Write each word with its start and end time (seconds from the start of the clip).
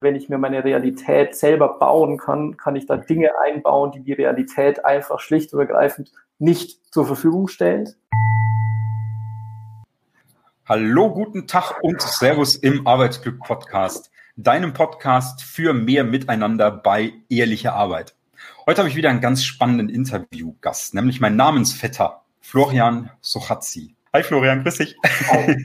Wenn 0.00 0.14
ich 0.14 0.28
mir 0.28 0.38
meine 0.38 0.62
Realität 0.62 1.34
selber 1.34 1.76
bauen 1.76 2.18
kann, 2.18 2.56
kann 2.56 2.76
ich 2.76 2.86
da 2.86 2.96
Dinge 2.96 3.30
einbauen, 3.44 3.90
die 3.90 4.00
die 4.00 4.12
Realität 4.12 4.84
einfach 4.84 5.18
schlicht 5.18 5.52
und 5.52 5.58
ergreifend 5.58 6.12
nicht 6.38 6.94
zur 6.94 7.04
Verfügung 7.04 7.48
stellt. 7.48 7.96
Hallo, 10.68 11.12
guten 11.12 11.48
Tag 11.48 11.82
und 11.82 12.00
Servus 12.00 12.54
im 12.54 12.86
Arbeitsglück 12.86 13.40
Podcast, 13.40 14.12
deinem 14.36 14.72
Podcast 14.72 15.42
für 15.42 15.72
mehr 15.72 16.04
Miteinander 16.04 16.70
bei 16.70 17.14
ehrlicher 17.28 17.72
Arbeit. 17.72 18.14
Heute 18.66 18.82
habe 18.82 18.88
ich 18.88 18.94
wieder 18.94 19.10
einen 19.10 19.20
ganz 19.20 19.42
spannenden 19.42 19.88
Interviewgast, 19.88 20.94
nämlich 20.94 21.20
mein 21.20 21.34
Namensvetter 21.34 22.22
Florian 22.40 23.10
Sochazzi. 23.20 23.96
Hi 24.12 24.22
Florian, 24.22 24.62
grüß 24.62 24.76
dich. 24.76 24.96
Hi. 25.28 25.60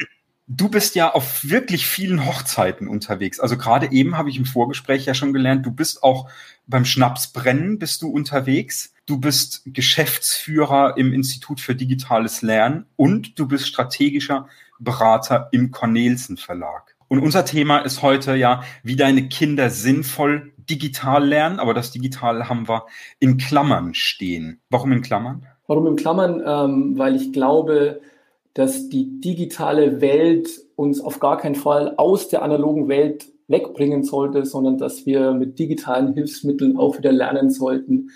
Du 0.47 0.67
bist 0.67 0.95
ja 0.95 1.13
auf 1.13 1.47
wirklich 1.49 1.85
vielen 1.87 2.25
Hochzeiten 2.25 2.87
unterwegs. 2.87 3.39
Also 3.39 3.57
gerade 3.57 3.91
eben 3.91 4.17
habe 4.17 4.29
ich 4.29 4.37
im 4.37 4.45
Vorgespräch 4.45 5.05
ja 5.05 5.13
schon 5.13 5.31
gelernt, 5.31 5.65
du 5.65 5.71
bist 5.71 6.03
auch 6.03 6.29
beim 6.67 6.85
Schnapsbrennen 6.85 7.79
bist 7.79 8.01
du 8.01 8.09
unterwegs. 8.09 8.93
Du 9.05 9.19
bist 9.19 9.63
Geschäftsführer 9.65 10.95
im 10.97 11.13
Institut 11.13 11.59
für 11.59 11.75
digitales 11.75 12.41
Lernen 12.41 12.85
und 12.95 13.37
du 13.37 13.47
bist 13.47 13.67
strategischer 13.67 14.47
Berater 14.79 15.49
im 15.51 15.71
Cornelsen 15.71 16.37
Verlag. 16.37 16.95
Und 17.09 17.19
unser 17.19 17.45
Thema 17.45 17.79
ist 17.79 18.01
heute 18.01 18.35
ja, 18.35 18.63
wie 18.81 18.95
deine 18.95 19.27
Kinder 19.27 19.69
sinnvoll 19.69 20.53
digital 20.57 21.25
lernen. 21.25 21.59
Aber 21.59 21.73
das 21.73 21.91
Digital 21.91 22.47
haben 22.49 22.67
wir 22.67 22.85
in 23.19 23.37
Klammern 23.37 23.93
stehen. 23.93 24.61
Warum 24.69 24.91
in 24.93 25.01
Klammern? 25.01 25.45
Warum 25.67 25.87
in 25.87 25.95
Klammern? 25.95 26.41
Ähm, 26.45 26.97
weil 26.97 27.15
ich 27.15 27.31
glaube, 27.33 28.01
dass 28.53 28.89
die 28.89 29.19
digitale 29.19 30.01
Welt 30.01 30.49
uns 30.75 31.01
auf 31.01 31.19
gar 31.19 31.37
keinen 31.37 31.55
Fall 31.55 31.95
aus 31.97 32.29
der 32.29 32.43
analogen 32.43 32.87
Welt 32.87 33.27
wegbringen 33.47 34.03
sollte, 34.03 34.45
sondern 34.45 34.77
dass 34.77 35.05
wir 35.05 35.33
mit 35.33 35.59
digitalen 35.59 36.13
Hilfsmitteln 36.13 36.77
auch 36.77 36.97
wieder 36.97 37.11
lernen 37.11 37.49
sollten, 37.49 38.09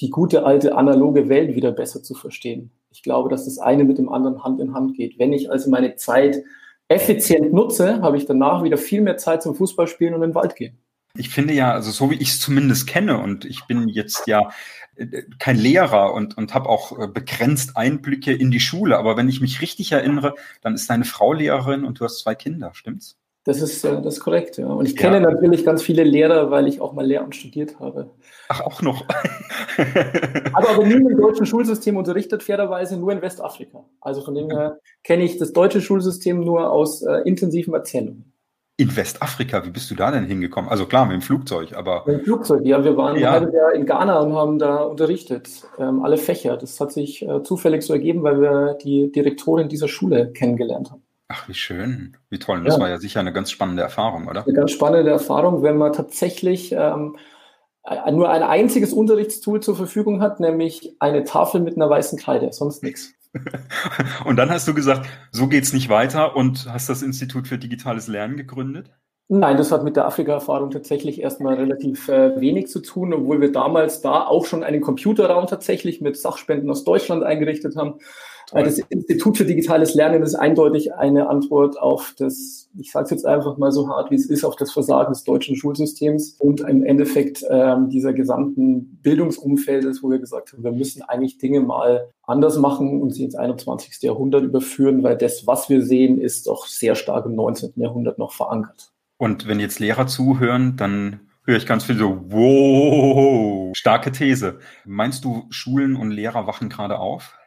die 0.00 0.10
gute 0.10 0.44
alte 0.44 0.76
analoge 0.76 1.28
Welt 1.28 1.54
wieder 1.54 1.72
besser 1.72 2.02
zu 2.02 2.14
verstehen. 2.14 2.70
Ich 2.90 3.02
glaube, 3.02 3.28
dass 3.28 3.44
das 3.44 3.58
eine 3.58 3.84
mit 3.84 3.98
dem 3.98 4.08
anderen 4.08 4.44
Hand 4.44 4.60
in 4.60 4.74
Hand 4.74 4.96
geht. 4.96 5.18
Wenn 5.18 5.32
ich 5.32 5.50
also 5.50 5.70
meine 5.70 5.96
Zeit 5.96 6.42
effizient 6.88 7.52
nutze, 7.52 8.00
habe 8.00 8.16
ich 8.16 8.26
danach 8.26 8.62
wieder 8.62 8.78
viel 8.78 9.02
mehr 9.02 9.16
Zeit 9.16 9.42
zum 9.42 9.54
Fußballspielen 9.54 10.14
und 10.14 10.22
in 10.22 10.30
den 10.30 10.34
Wald 10.34 10.56
gehen. 10.56 10.78
Ich 11.18 11.30
finde 11.30 11.54
ja, 11.54 11.72
also 11.72 11.90
so 11.90 12.10
wie 12.10 12.16
ich 12.16 12.30
es 12.30 12.40
zumindest 12.40 12.86
kenne, 12.86 13.18
und 13.18 13.44
ich 13.44 13.66
bin 13.66 13.88
jetzt 13.88 14.26
ja 14.26 14.50
äh, 14.96 15.22
kein 15.38 15.56
Lehrer 15.56 16.14
und, 16.14 16.36
und 16.36 16.54
habe 16.54 16.68
auch 16.68 16.98
äh, 16.98 17.08
begrenzt 17.08 17.76
Einblicke 17.76 18.32
in 18.32 18.50
die 18.50 18.60
Schule. 18.60 18.98
Aber 18.98 19.16
wenn 19.16 19.28
ich 19.28 19.40
mich 19.40 19.60
richtig 19.60 19.92
erinnere, 19.92 20.34
dann 20.62 20.74
ist 20.74 20.88
deine 20.90 21.04
Frau 21.04 21.32
Lehrerin 21.32 21.84
und 21.84 22.00
du 22.00 22.04
hast 22.04 22.20
zwei 22.20 22.34
Kinder, 22.34 22.70
stimmt's? 22.74 23.16
Das 23.44 23.62
ist, 23.62 23.82
äh, 23.84 24.02
das 24.02 24.18
ist 24.18 24.20
korrekt, 24.20 24.58
ja. 24.58 24.66
Und 24.66 24.84
ich 24.84 24.94
kenne 24.94 25.16
ja. 25.16 25.22
natürlich 25.22 25.64
ganz 25.64 25.82
viele 25.82 26.04
Lehrer, 26.04 26.50
weil 26.50 26.68
ich 26.68 26.82
auch 26.82 26.92
mal 26.92 27.06
Lehramt 27.06 27.34
studiert 27.34 27.80
habe. 27.80 28.10
Ach, 28.48 28.60
auch 28.60 28.82
noch. 28.82 29.08
habe 29.78 30.68
aber 30.68 30.84
nie 30.84 30.94
im 30.94 31.16
deutschen 31.16 31.46
Schulsystem 31.46 31.96
unterrichtet, 31.96 32.42
fairerweise 32.42 32.98
nur 32.98 33.10
in 33.12 33.22
Westafrika. 33.22 33.84
Also 34.00 34.20
von 34.20 34.34
dem 34.34 34.50
her 34.50 34.78
kenne 35.02 35.24
ich 35.24 35.38
das 35.38 35.54
deutsche 35.54 35.80
Schulsystem 35.80 36.40
nur 36.40 36.70
aus 36.70 37.02
äh, 37.02 37.22
intensiven 37.24 37.72
Erzählungen. 37.72 38.34
In 38.80 38.96
Westafrika, 38.96 39.64
wie 39.64 39.70
bist 39.70 39.90
du 39.90 39.96
da 39.96 40.12
denn 40.12 40.24
hingekommen? 40.24 40.70
Also 40.70 40.86
klar, 40.86 41.04
mit 41.04 41.14
dem 41.14 41.20
Flugzeug, 41.20 41.72
aber. 41.72 42.04
Mit 42.06 42.18
dem 42.18 42.24
Flugzeug, 42.24 42.64
ja. 42.64 42.84
Wir 42.84 42.96
waren 42.96 43.16
ja. 43.16 43.42
Jahr 43.42 43.74
in 43.74 43.86
Ghana 43.86 44.20
und 44.20 44.34
haben 44.34 44.60
da 44.60 44.84
unterrichtet, 44.84 45.48
ähm, 45.80 46.04
alle 46.04 46.16
Fächer. 46.16 46.56
Das 46.56 46.78
hat 46.78 46.92
sich 46.92 47.26
äh, 47.26 47.42
zufällig 47.42 47.82
so 47.82 47.92
ergeben, 47.92 48.22
weil 48.22 48.40
wir 48.40 48.78
die 48.80 49.10
Direktorin 49.10 49.68
dieser 49.68 49.88
Schule 49.88 50.30
kennengelernt 50.30 50.92
haben. 50.92 51.02
Ach, 51.26 51.48
wie 51.48 51.54
schön. 51.54 52.16
Wie 52.30 52.38
toll. 52.38 52.62
Das 52.62 52.76
ja. 52.76 52.80
war 52.80 52.88
ja 52.88 52.98
sicher 52.98 53.18
eine 53.18 53.32
ganz 53.32 53.50
spannende 53.50 53.82
Erfahrung, 53.82 54.28
oder? 54.28 54.44
Eine 54.44 54.54
ganz 54.54 54.70
spannende 54.70 55.10
Erfahrung, 55.10 55.64
wenn 55.64 55.76
man 55.76 55.92
tatsächlich 55.92 56.70
ähm, 56.70 57.16
nur 58.12 58.30
ein 58.30 58.44
einziges 58.44 58.92
Unterrichtstool 58.92 59.60
zur 59.60 59.74
Verfügung 59.74 60.22
hat, 60.22 60.38
nämlich 60.38 60.94
eine 61.00 61.24
Tafel 61.24 61.60
mit 61.60 61.74
einer 61.74 61.90
weißen 61.90 62.16
Kreide, 62.16 62.52
sonst 62.52 62.84
nichts. 62.84 63.12
Und 64.24 64.36
dann 64.36 64.50
hast 64.50 64.66
du 64.68 64.74
gesagt, 64.74 65.08
so 65.30 65.48
geht's 65.48 65.72
nicht 65.72 65.88
weiter 65.88 66.36
und 66.36 66.66
hast 66.72 66.88
das 66.88 67.02
Institut 67.02 67.48
für 67.48 67.58
digitales 67.58 68.08
Lernen 68.08 68.36
gegründet? 68.36 68.90
Nein, 69.30 69.58
das 69.58 69.70
hat 69.72 69.84
mit 69.84 69.96
der 69.96 70.06
Afrika-Erfahrung 70.06 70.70
tatsächlich 70.70 71.20
erstmal 71.20 71.54
relativ 71.56 72.08
äh, 72.08 72.40
wenig 72.40 72.68
zu 72.68 72.80
tun, 72.80 73.12
obwohl 73.12 73.42
wir 73.42 73.52
damals 73.52 74.00
da 74.00 74.26
auch 74.26 74.46
schon 74.46 74.64
einen 74.64 74.80
Computerraum 74.80 75.46
tatsächlich 75.46 76.00
mit 76.00 76.16
Sachspenden 76.16 76.70
aus 76.70 76.84
Deutschland 76.84 77.22
eingerichtet 77.22 77.76
haben. 77.76 77.98
Toll. 78.50 78.64
Das 78.64 78.78
Institut 78.78 79.36
für 79.36 79.44
digitales 79.44 79.94
Lernen 79.94 80.22
ist 80.22 80.34
eindeutig 80.34 80.94
eine 80.94 81.28
Antwort 81.28 81.78
auf 81.78 82.14
das, 82.16 82.70
ich 82.78 82.90
sage 82.92 83.04
es 83.04 83.10
jetzt 83.10 83.26
einfach 83.26 83.58
mal 83.58 83.72
so 83.72 83.88
hart, 83.88 84.10
wie 84.10 84.14
es 84.14 84.24
ist, 84.24 84.42
auf 84.42 84.56
das 84.56 84.72
Versagen 84.72 85.12
des 85.12 85.24
deutschen 85.24 85.54
Schulsystems 85.54 86.36
und 86.38 86.60
im 86.60 86.82
Endeffekt 86.82 87.44
ähm, 87.50 87.90
dieser 87.90 88.14
gesamten 88.14 89.00
Bildungsumfeldes, 89.02 90.02
wo 90.02 90.10
wir 90.10 90.18
gesagt 90.18 90.54
haben, 90.54 90.64
wir 90.64 90.72
müssen 90.72 91.02
eigentlich 91.02 91.36
Dinge 91.36 91.60
mal 91.60 92.08
anders 92.22 92.56
machen 92.58 93.02
und 93.02 93.10
sie 93.10 93.24
ins 93.24 93.34
21. 93.34 94.00
Jahrhundert 94.00 94.44
überführen, 94.44 95.02
weil 95.02 95.18
das, 95.18 95.46
was 95.46 95.68
wir 95.68 95.82
sehen, 95.82 96.18
ist 96.18 96.46
doch 96.46 96.66
sehr 96.66 96.94
stark 96.94 97.26
im 97.26 97.34
19. 97.34 97.72
Jahrhundert 97.76 98.18
noch 98.18 98.32
verankert. 98.32 98.92
Und 99.18 99.46
wenn 99.46 99.60
jetzt 99.60 99.78
Lehrer 99.78 100.06
zuhören, 100.06 100.76
dann 100.76 101.20
höre 101.44 101.56
ich 101.56 101.66
ganz 101.66 101.84
viel 101.84 101.98
so, 101.98 102.18
wow, 102.28 103.76
starke 103.76 104.10
These. 104.12 104.58
Meinst 104.86 105.24
du, 105.24 105.44
Schulen 105.50 105.96
und 105.96 106.12
Lehrer 106.12 106.46
wachen 106.46 106.70
gerade 106.70 106.98
auf? 106.98 107.37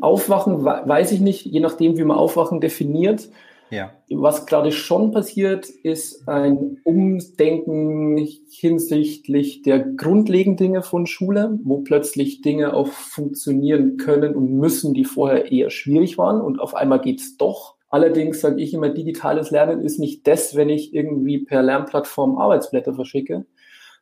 Aufwachen 0.00 0.64
weiß 0.64 1.12
ich 1.12 1.20
nicht, 1.20 1.46
je 1.46 1.60
nachdem, 1.60 1.96
wie 1.96 2.04
man 2.04 2.16
Aufwachen 2.16 2.60
definiert. 2.60 3.28
Ja. 3.70 3.90
Was 4.10 4.44
gerade 4.44 4.70
schon 4.70 5.12
passiert, 5.12 5.66
ist 5.70 6.28
ein 6.28 6.78
Umdenken 6.84 8.18
hinsichtlich 8.50 9.62
der 9.62 9.78
grundlegenden 9.78 10.58
Dinge 10.58 10.82
von 10.82 11.06
Schule, 11.06 11.58
wo 11.64 11.78
plötzlich 11.78 12.42
Dinge 12.42 12.74
auch 12.74 12.88
funktionieren 12.88 13.96
können 13.96 14.34
und 14.34 14.52
müssen, 14.52 14.92
die 14.92 15.04
vorher 15.04 15.50
eher 15.50 15.70
schwierig 15.70 16.18
waren 16.18 16.42
und 16.42 16.60
auf 16.60 16.74
einmal 16.74 17.00
geht's 17.00 17.38
doch. 17.38 17.76
Allerdings 17.88 18.40
sage 18.40 18.60
ich 18.60 18.74
immer, 18.74 18.90
digitales 18.90 19.50
Lernen 19.50 19.80
ist 19.80 19.98
nicht 19.98 20.26
das, 20.26 20.54
wenn 20.54 20.68
ich 20.68 20.92
irgendwie 20.92 21.38
per 21.38 21.62
Lernplattform 21.62 22.36
Arbeitsblätter 22.36 22.92
verschicke, 22.92 23.46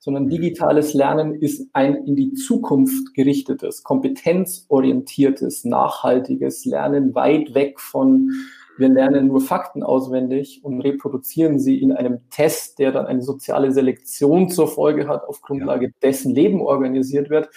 sondern 0.00 0.28
digitales 0.28 0.94
Lernen 0.94 1.34
ist 1.34 1.68
ein 1.74 1.94
in 2.06 2.16
die 2.16 2.32
Zukunft 2.32 3.14
gerichtetes, 3.14 3.84
kompetenzorientiertes, 3.84 5.64
nachhaltiges 5.64 6.64
Lernen, 6.64 7.14
weit 7.14 7.54
weg 7.54 7.78
von 7.78 8.30
wir 8.78 8.88
lernen 8.88 9.26
nur 9.26 9.42
Fakten 9.42 9.82
auswendig 9.82 10.64
und 10.64 10.80
reproduzieren 10.80 11.58
sie 11.58 11.82
in 11.82 11.92
einem 11.92 12.20
Test, 12.30 12.78
der 12.78 12.92
dann 12.92 13.04
eine 13.06 13.20
soziale 13.20 13.72
Selektion 13.72 14.48
zur 14.48 14.68
Folge 14.68 15.06
hat, 15.06 15.28
auf 15.28 15.42
Grundlage 15.42 15.86
ja. 15.86 15.92
dessen 16.02 16.34
Leben 16.34 16.62
organisiert 16.62 17.28
wird. 17.28 17.50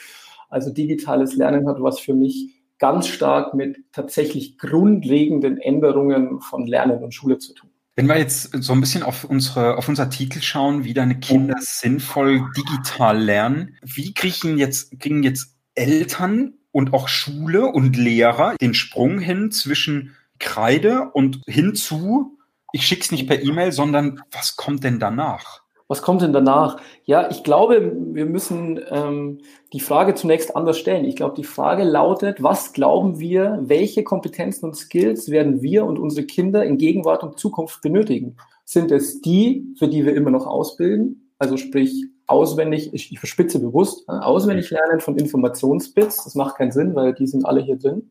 Also 0.49 0.69
digitales 0.69 1.37
Lernen 1.37 1.65
hat 1.65 1.81
was 1.81 2.01
für 2.01 2.13
mich 2.13 2.53
ganz 2.77 3.07
stark 3.07 3.53
mit 3.53 3.77
tatsächlich 3.93 4.57
grundlegenden 4.57 5.57
Änderungen 5.57 6.41
von 6.41 6.67
Lernen 6.67 7.01
und 7.01 7.13
Schule 7.13 7.37
zu 7.37 7.53
tun. 7.53 7.69
Wenn 7.95 8.07
wir 8.07 8.17
jetzt 8.17 8.49
so 8.63 8.73
ein 8.73 8.79
bisschen 8.79 9.03
auf 9.03 9.23
unsere, 9.23 9.77
auf 9.77 9.87
unser 9.87 10.09
Titel 10.09 10.41
schauen, 10.41 10.83
wie 10.83 10.95
deine 10.95 11.19
Kinder 11.19 11.55
sinnvoll 11.59 12.49
digital 12.57 13.21
lernen, 13.21 13.77
wie 13.83 14.13
kriegen 14.13 14.57
jetzt, 14.57 14.99
kriegen 14.99 15.21
jetzt 15.21 15.55
Eltern 15.75 16.55
und 16.71 16.93
auch 16.93 17.07
Schule 17.07 17.67
und 17.67 17.95
Lehrer 17.95 18.55
den 18.59 18.73
Sprung 18.73 19.19
hin 19.19 19.51
zwischen 19.51 20.15
Kreide 20.39 21.11
und 21.11 21.41
hinzu, 21.47 22.39
ich 22.71 22.87
schicke 22.87 23.03
es 23.03 23.11
nicht 23.11 23.27
per 23.27 23.43
E-Mail, 23.43 23.71
sondern 23.71 24.21
was 24.31 24.55
kommt 24.55 24.83
denn 24.83 24.99
danach? 24.99 25.62
Was 25.93 26.01
kommt 26.01 26.23
denn 26.23 26.33
danach? 26.33 26.77
Ja, 27.05 27.29
ich 27.29 27.43
glaube, 27.43 27.95
wir 28.13 28.25
müssen 28.25 28.79
ähm, 28.89 29.41
die 29.73 29.79
Frage 29.79 30.15
zunächst 30.15 30.55
anders 30.55 30.79
stellen. 30.79 31.05
Ich 31.05 31.15
glaube, 31.15 31.35
die 31.35 31.43
Frage 31.43 31.83
lautet, 31.83 32.41
was 32.41 32.73
glauben 32.73 33.19
wir, 33.19 33.59
welche 33.61 34.03
Kompetenzen 34.03 34.65
und 34.65 34.75
Skills 34.75 35.29
werden 35.29 35.61
wir 35.61 35.85
und 35.85 35.99
unsere 35.99 36.25
Kinder 36.25 36.65
in 36.65 36.79
Gegenwart 36.79 37.21
und 37.21 37.37
Zukunft 37.37 37.83
benötigen? 37.83 38.37
Sind 38.65 38.91
es 38.91 39.21
die, 39.21 39.67
für 39.77 39.87
die 39.87 40.03
wir 40.03 40.15
immer 40.15 40.31
noch 40.31 40.47
ausbilden? 40.47 41.31
Also 41.37 41.57
sprich, 41.57 42.05
auswendig, 42.25 42.91
ich, 42.91 43.11
ich 43.11 43.19
verspitze 43.19 43.59
bewusst, 43.59 44.09
äh, 44.09 44.13
auswendig 44.13 44.71
lernen 44.71 44.99
von 44.99 45.15
Informationsbits. 45.15 46.23
Das 46.23 46.33
macht 46.33 46.55
keinen 46.55 46.71
Sinn, 46.71 46.95
weil 46.95 47.13
die 47.13 47.27
sind 47.27 47.45
alle 47.45 47.61
hier 47.61 47.77
drin. 47.77 48.09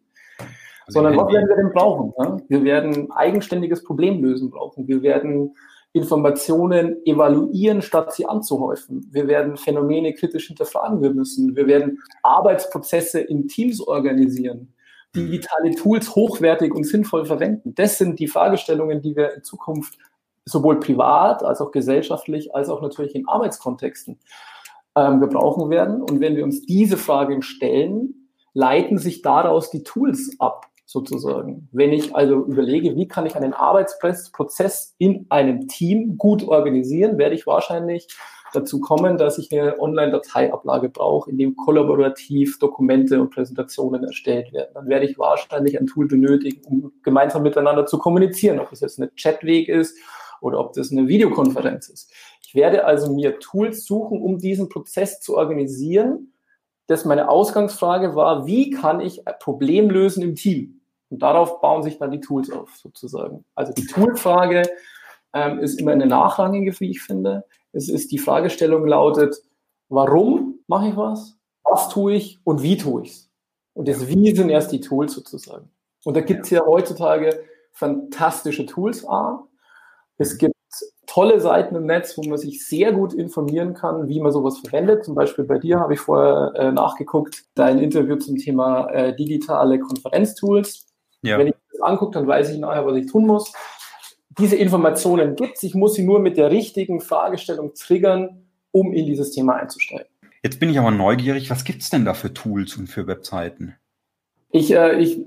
Also 0.86 1.00
Sondern 1.00 1.16
was 1.16 1.32
werden 1.32 1.48
wir 1.48 1.56
denn 1.56 1.72
brauchen? 1.72 2.12
Ne? 2.16 2.44
Wir 2.46 2.62
werden 2.62 3.10
eigenständiges 3.10 3.82
Problemlösen 3.82 4.50
brauchen. 4.50 4.86
Wir 4.86 5.02
werden 5.02 5.56
Informationen 5.94 7.04
evaluieren, 7.04 7.82
statt 7.82 8.14
sie 8.14 8.26
anzuhäufen. 8.26 9.06
Wir 9.10 9.28
werden 9.28 9.56
Phänomene 9.56 10.14
kritisch 10.14 10.46
hinterfragen 10.46 11.02
wir 11.02 11.10
müssen. 11.10 11.54
Wir 11.54 11.66
werden 11.66 12.02
Arbeitsprozesse 12.22 13.20
in 13.20 13.46
Teams 13.46 13.80
organisieren, 13.80 14.72
digitale 15.14 15.74
Tools 15.74 16.14
hochwertig 16.14 16.74
und 16.74 16.84
sinnvoll 16.84 17.26
verwenden. 17.26 17.74
Das 17.74 17.98
sind 17.98 18.18
die 18.18 18.28
Fragestellungen, 18.28 19.02
die 19.02 19.14
wir 19.14 19.34
in 19.34 19.42
Zukunft 19.42 19.98
sowohl 20.46 20.80
privat 20.80 21.42
als 21.42 21.60
auch 21.60 21.70
gesellschaftlich 21.70 22.54
als 22.54 22.68
auch 22.68 22.80
natürlich 22.80 23.14
in 23.14 23.28
Arbeitskontexten 23.28 24.18
ähm, 24.96 25.20
gebrauchen 25.20 25.70
werden. 25.70 26.00
Und 26.00 26.20
wenn 26.20 26.36
wir 26.36 26.44
uns 26.44 26.62
diese 26.62 26.96
Fragen 26.96 27.42
stellen, 27.42 28.28
leiten 28.54 28.98
sich 28.98 29.22
daraus 29.22 29.70
die 29.70 29.82
Tools 29.82 30.36
ab 30.38 30.71
sozusagen. 30.92 31.68
Wenn 31.72 31.92
ich 31.92 32.14
also 32.14 32.44
überlege, 32.44 32.94
wie 32.96 33.08
kann 33.08 33.26
ich 33.26 33.34
einen 33.34 33.54
Arbeitsprozess 33.54 34.94
in 34.98 35.26
einem 35.30 35.66
Team 35.66 36.18
gut 36.18 36.46
organisieren, 36.46 37.18
werde 37.18 37.34
ich 37.34 37.46
wahrscheinlich 37.46 38.08
dazu 38.52 38.80
kommen, 38.80 39.16
dass 39.16 39.38
ich 39.38 39.50
eine 39.50 39.80
Online-Dateiablage 39.80 40.90
brauche, 40.90 41.30
in 41.30 41.38
dem 41.38 41.56
kollaborativ 41.56 42.58
Dokumente 42.58 43.20
und 43.20 43.30
Präsentationen 43.30 44.04
erstellt 44.04 44.52
werden. 44.52 44.72
Dann 44.74 44.88
werde 44.88 45.06
ich 45.06 45.18
wahrscheinlich 45.18 45.80
ein 45.80 45.86
Tool 45.86 46.06
benötigen, 46.06 46.60
um 46.66 46.92
gemeinsam 47.02 47.42
miteinander 47.42 47.86
zu 47.86 47.98
kommunizieren, 47.98 48.60
ob 48.60 48.68
das 48.70 48.80
jetzt 48.80 49.00
ein 49.00 49.10
Chatweg 49.16 49.68
ist 49.68 49.96
oder 50.42 50.60
ob 50.60 50.74
das 50.74 50.92
eine 50.92 51.08
Videokonferenz 51.08 51.88
ist. 51.88 52.12
Ich 52.46 52.54
werde 52.54 52.84
also 52.84 53.14
mir 53.14 53.38
Tools 53.38 53.86
suchen, 53.86 54.20
um 54.20 54.38
diesen 54.38 54.68
Prozess 54.68 55.20
zu 55.20 55.38
organisieren. 55.38 56.34
Das 56.86 57.06
meine 57.06 57.30
Ausgangsfrage 57.30 58.14
war, 58.14 58.46
wie 58.46 58.68
kann 58.68 59.00
ich 59.00 59.26
ein 59.26 59.34
Problem 59.40 59.88
lösen 59.88 60.22
im 60.22 60.34
Team? 60.34 60.81
Und 61.12 61.18
darauf 61.18 61.60
bauen 61.60 61.82
sich 61.82 61.98
dann 61.98 62.10
die 62.10 62.20
Tools 62.20 62.50
auf, 62.50 62.74
sozusagen. 62.74 63.44
Also 63.54 63.74
die 63.74 63.86
Toolfrage 63.86 64.62
ähm, 65.34 65.58
ist 65.58 65.78
immer 65.78 65.92
eine 65.92 66.06
nachrangige, 66.06 66.80
wie 66.80 66.90
ich 66.90 67.02
finde. 67.02 67.44
Es 67.72 67.90
ist 67.90 68.12
die 68.12 68.18
Fragestellung 68.18 68.86
lautet, 68.86 69.36
warum 69.90 70.60
mache 70.68 70.88
ich 70.88 70.96
was, 70.96 71.36
was 71.64 71.90
tue 71.90 72.14
ich 72.14 72.40
und 72.44 72.62
wie 72.62 72.78
tue 72.78 73.02
ich 73.02 73.10
es? 73.10 73.30
Und 73.74 73.88
das 73.88 74.08
Wie 74.08 74.34
sind 74.34 74.48
erst 74.48 74.72
die 74.72 74.80
Tools 74.80 75.12
sozusagen. 75.12 75.70
Und 76.04 76.16
da 76.16 76.22
gibt 76.22 76.44
es 76.44 76.50
ja 76.50 76.64
heutzutage 76.64 77.44
fantastische 77.72 78.64
Tools. 78.64 79.06
A. 79.06 79.46
Es 80.16 80.38
gibt 80.38 80.54
tolle 81.06 81.40
Seiten 81.40 81.74
im 81.74 81.84
Netz, 81.84 82.16
wo 82.16 82.22
man 82.22 82.38
sich 82.38 82.66
sehr 82.66 82.92
gut 82.92 83.12
informieren 83.12 83.74
kann, 83.74 84.08
wie 84.08 84.20
man 84.20 84.32
sowas 84.32 84.60
verwendet. 84.60 85.04
Zum 85.04 85.14
Beispiel 85.14 85.44
bei 85.44 85.58
dir 85.58 85.78
habe 85.78 85.92
ich 85.92 86.00
vorher 86.00 86.54
äh, 86.56 86.72
nachgeguckt, 86.72 87.44
dein 87.54 87.78
Interview 87.78 88.16
zum 88.16 88.36
Thema 88.36 88.88
äh, 88.88 89.14
digitale 89.14 89.78
Konferenztools. 89.78 90.86
Ja. 91.22 91.38
Wenn 91.38 91.48
ich 91.48 91.54
das 91.70 91.80
angucke, 91.80 92.12
dann 92.12 92.26
weiß 92.26 92.50
ich 92.50 92.58
nachher, 92.58 92.84
was 92.84 92.96
ich 92.96 93.10
tun 93.10 93.26
muss 93.26 93.52
diese 94.38 94.56
Informationen 94.56 95.36
gibt. 95.36 95.62
Ich 95.62 95.74
muss 95.74 95.94
sie 95.94 96.04
nur 96.04 96.20
mit 96.20 96.36
der 96.36 96.50
richtigen 96.50 97.00
Fragestellung 97.00 97.74
triggern, 97.74 98.46
um 98.70 98.92
in 98.92 99.06
dieses 99.06 99.30
Thema 99.30 99.56
einzusteigen. 99.56 100.06
Jetzt 100.42 100.58
bin 100.58 100.70
ich 100.70 100.78
aber 100.78 100.90
neugierig, 100.90 101.50
was 101.50 101.64
gibt 101.64 101.82
es 101.82 101.90
denn 101.90 102.04
da 102.04 102.14
für 102.14 102.34
Tools 102.34 102.76
und 102.76 102.88
für 102.88 103.06
Webseiten? 103.06 103.76
Ich, 104.50 104.72
äh, 104.72 104.98
ich, 104.98 105.20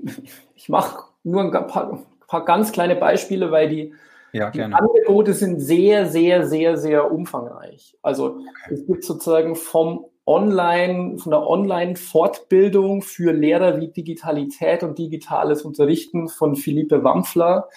ich 0.54 0.68
mache 0.68 1.04
nur 1.24 1.42
ein 1.42 1.50
paar, 1.50 2.06
paar, 2.26 2.44
ganz 2.44 2.72
kleine 2.72 2.96
Beispiele, 2.96 3.50
weil 3.50 3.68
die, 3.68 3.94
ja, 4.32 4.50
die 4.50 4.60
Angebote 4.62 5.32
sind 5.32 5.60
sehr, 5.60 6.06
sehr, 6.06 6.46
sehr, 6.46 6.76
sehr 6.76 7.10
umfangreich. 7.10 7.96
Also 8.02 8.36
okay. 8.36 8.74
es 8.74 8.86
gibt 8.86 9.04
sozusagen 9.04 9.56
vom 9.56 10.06
Online, 10.26 11.18
von 11.18 11.30
der 11.30 11.48
Online-Fortbildung 11.48 13.02
für 13.02 13.32
Lehrer 13.32 13.80
wie 13.80 13.88
Digitalität 13.88 14.82
und 14.82 14.98
digitales 14.98 15.62
Unterrichten 15.62 16.28
von 16.28 16.56
Philippe 16.56 17.04
Wampfler 17.04 17.68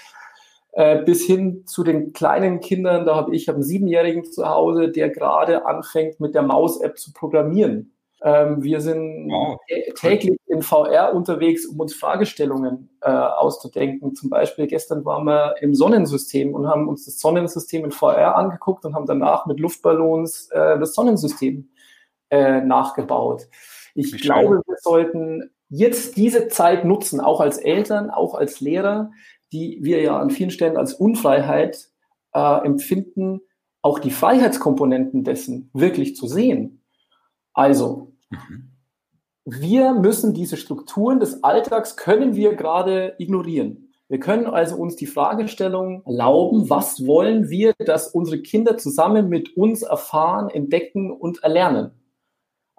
äh, 0.72 1.04
bis 1.04 1.25
hin 1.25 1.63
zu 1.66 1.84
den 1.84 2.13
kleinen 2.13 2.60
Kindern. 2.60 3.06
Da 3.06 3.16
habe 3.16 3.36
ich 3.36 3.48
hab 3.48 3.56
einen 3.56 3.63
Siebenjährigen 3.63 4.24
zu 4.24 4.50
Hause, 4.50 4.90
der 4.90 5.10
gerade 5.10 5.66
anfängt, 5.66 6.19
mit 6.19 6.34
der 6.34 6.42
Maus-App 6.42 6.98
zu 6.98 7.13
programmieren. 7.13 7.94
Ähm, 8.22 8.63
wir 8.63 8.81
sind 8.81 9.30
wow. 9.30 9.57
täglich 9.96 10.38
in 10.48 10.62
VR 10.62 11.13
unterwegs, 11.13 11.66
um 11.66 11.80
uns 11.80 11.94
Fragestellungen 11.94 12.90
äh, 13.01 13.10
auszudenken. 13.10 14.16
Zum 14.16 14.30
Beispiel 14.30 14.68
gestern 14.68 15.06
waren 15.06 15.25
wir 15.25 15.56
im 15.62 15.74
Sonnensystem 15.74 16.54
und 16.54 16.68
haben 16.68 16.90
uns 16.90 17.06
das 17.06 17.19
Sonnensystem 17.19 17.86
in 17.86 17.92
VR 17.92 18.36
angeguckt 18.36 18.84
und 18.86 18.94
haben 18.94 19.06
danach 19.06 19.46
mit 19.46 19.60
Luftballons 19.60 20.50
äh, 20.51 20.78
das 20.80 20.96
Sonnensystem 20.96 21.69
äh, 22.29 22.61
nachgebaut. 22.61 23.47
Ich 23.95 24.13
Wie 24.13 24.17
glaube, 24.17 24.55
schön. 24.55 24.63
wir 24.65 24.75
sollten 24.81 25.51
jetzt 25.69 26.17
diese 26.17 26.47
Zeit 26.47 26.85
nutzen, 26.85 27.19
auch 27.19 27.41
als 27.41 27.57
Eltern, 27.57 28.09
auch 28.09 28.35
als 28.35 28.59
Lehrer, 28.59 29.11
die 29.51 29.79
wir 29.81 30.01
ja 30.01 30.19
an 30.19 30.29
vielen 30.29 30.51
Stellen 30.51 30.77
als 30.77 30.93
Unfreiheit 30.93 31.89
äh, 32.33 32.65
empfinden, 32.65 33.41
auch 33.81 33.99
die 33.99 34.11
Freiheitskomponenten 34.11 35.23
dessen 35.23 35.69
wirklich 35.73 36.15
zu 36.15 36.27
sehen. 36.27 36.83
Also, 37.53 38.13
mhm. 38.29 38.71
wir 39.45 39.93
müssen 39.93 40.33
diese 40.33 40.57
Strukturen 40.57 41.19
des 41.19 41.43
Alltags, 41.43 41.97
können 41.97 42.35
wir 42.35 42.55
gerade 42.55 43.15
ignorieren. 43.17 43.89
Wir 44.07 44.19
können 44.19 44.47
also 44.47 44.75
uns 44.75 44.95
die 44.95 45.05
Fragestellung 45.05 46.03
erlauben, 46.03 46.67
was 46.67 47.05
wollen 47.05 47.49
wir, 47.49 47.73
dass 47.77 48.07
unsere 48.07 48.41
Kinder 48.41 48.75
zusammen 48.75 49.29
mit 49.29 49.55
uns 49.55 49.83
erfahren, 49.83 50.49
entdecken 50.49 51.11
und 51.11 51.43
erlernen. 51.43 51.91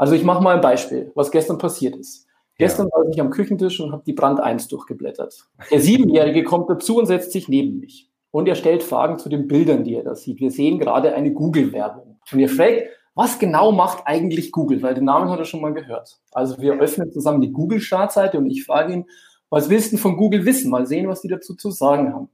Also 0.01 0.15
ich 0.15 0.25
mache 0.25 0.43
mal 0.43 0.55
ein 0.55 0.63
Beispiel, 0.63 1.13
was 1.15 1.31
gestern 1.31 1.59
passiert 1.59 1.95
ist. 1.95 2.27
Gestern 2.57 2.87
ja. 2.87 2.97
war 2.97 3.07
ich 3.11 3.21
am 3.21 3.29
Küchentisch 3.29 3.81
und 3.81 3.93
habe 3.93 4.03
die 4.07 4.15
Brand 4.15 4.41
1 4.41 4.69
durchgeblättert. 4.69 5.47
Der 5.71 5.79
Siebenjährige 5.79 6.43
kommt 6.43 6.71
dazu 6.71 6.97
und 6.97 7.05
setzt 7.05 7.33
sich 7.33 7.49
neben 7.49 7.81
mich. 7.81 8.11
Und 8.31 8.49
er 8.49 8.55
stellt 8.55 8.83
Fragen 8.83 9.19
zu 9.19 9.29
den 9.29 9.47
Bildern, 9.47 9.85
die 9.85 9.97
er 9.97 10.03
da 10.03 10.15
sieht. 10.15 10.41
Wir 10.41 10.51
sehen 10.51 10.79
gerade 10.79 11.13
eine 11.13 11.35
Google-Werbung. 11.35 12.19
Und 12.33 12.39
er 12.39 12.49
fragt, 12.49 12.85
was 13.15 13.39
genau 13.39 13.73
macht 13.73 14.05
eigentlich 14.07 14.53
Google? 14.53 14.81
Weil 14.81 14.95
den 14.95 15.05
Namen 15.05 15.29
hat 15.29 15.39
er 15.39 15.45
schon 15.45 15.61
mal 15.61 15.75
gehört. 15.75 16.19
Also 16.33 16.57
wir 16.63 16.81
öffnen 16.81 17.13
zusammen 17.13 17.43
die 17.43 17.53
Google-Startseite 17.53 18.39
und 18.39 18.47
ich 18.47 18.65
frage 18.65 18.95
ihn, 18.95 19.05
was 19.51 19.69
willst 19.69 19.93
du 19.93 19.99
von 19.99 20.17
Google 20.17 20.47
wissen? 20.47 20.71
Mal 20.71 20.87
sehen, 20.87 21.09
was 21.09 21.21
die 21.21 21.29
dazu 21.29 21.55
zu 21.57 21.71
sagen 21.71 22.15
haben. 22.15 22.31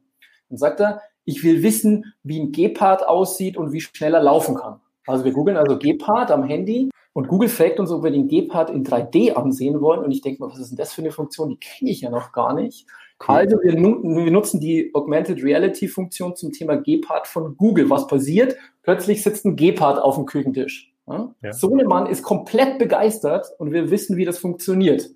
Dann 0.51 0.59
sagt 0.59 0.79
er, 0.79 1.01
ich 1.25 1.43
will 1.43 1.65
wissen, 1.65 2.15
wie 2.23 2.39
ein 2.39 2.53
Gepard 2.53 3.05
aussieht 3.09 3.57
und 3.57 3.73
wie 3.73 3.81
schnell 3.81 4.15
er 4.15 4.23
laufen 4.23 4.55
kann. 4.55 4.79
Also 5.07 5.25
wir 5.25 5.33
googeln 5.33 5.57
also 5.57 5.79
Gepard 5.79 6.31
am 6.31 6.43
Handy 6.43 6.91
und 7.13 7.29
Google 7.29 7.49
fragt 7.49 7.81
uns, 7.81 7.91
ob 7.91 8.03
wir 8.05 8.11
den 8.11 8.29
Gepard 8.29 8.69
in 8.69 8.85
3D 8.85 9.33
ansehen 9.33 9.81
wollen. 9.81 10.05
Und 10.05 10.11
ich 10.11 10.21
denke 10.21 10.43
mal, 10.43 10.51
was 10.51 10.59
ist 10.59 10.71
denn 10.71 10.77
das 10.77 10.93
für 10.93 11.01
eine 11.01 11.13
Funktion? 11.13 11.49
Die 11.49 11.59
kenne 11.59 11.91
ich 11.91 12.03
ja 12.03 12.11
noch 12.11 12.33
gar 12.33 12.53
nicht. 12.53 12.87
Cool. 13.27 13.37
Also 13.37 13.57
wir, 13.63 13.73
wir, 13.75 14.31
nutzen 14.31 14.61
die 14.61 14.91
Augmented 14.93 15.43
Reality 15.43 15.89
Funktion 15.89 16.37
zum 16.37 16.53
Thema 16.53 16.77
Gepard 16.77 17.27
von 17.27 17.57
Google. 17.57 17.89
Was 17.89 18.07
passiert? 18.07 18.57
Plötzlich 18.83 19.23
sitzt 19.23 19.47
ein 19.47 19.57
Gepard 19.57 19.99
auf 19.99 20.17
dem 20.17 20.27
Küchentisch. 20.27 20.93
Ja? 21.09 21.35
Ja. 21.43 21.85
Mann 21.87 22.07
ist 22.07 22.23
komplett 22.23 22.79
begeistert 22.79 23.47
und 23.59 23.73
wir 23.73 23.91
wissen, 23.91 24.19
wie 24.19 24.25
das 24.27 24.39
funktioniert. 24.39 25.09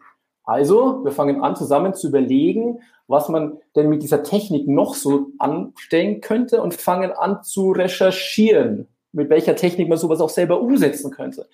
Also, 0.45 1.05
wir 1.05 1.13
fangen 1.13 1.43
an, 1.43 1.55
zusammen 1.55 1.93
zu 1.93 2.09
überlegen, 2.09 2.81
was 3.07 3.29
man 3.29 3.59
denn 3.77 3.89
mit 3.89 4.03
dieser 4.03 4.23
Technik 4.23 4.67
noch 4.67 4.95
so 4.95 5.27
anstellen 5.39 6.21
könnte 6.21 6.63
und 6.63 6.75
fangen 6.75 7.13
an 7.13 7.43
zu 7.43 7.73
recherchieren, 7.73 8.89
mit 9.13 9.31
welcher 9.31 9.57
Technik 9.57 9.89
man 9.89 9.99
sowas 9.99 10.21
auch 10.21 10.31
selber 10.31 10.61
umsetzen 10.61 11.11
könnte. 11.11 11.49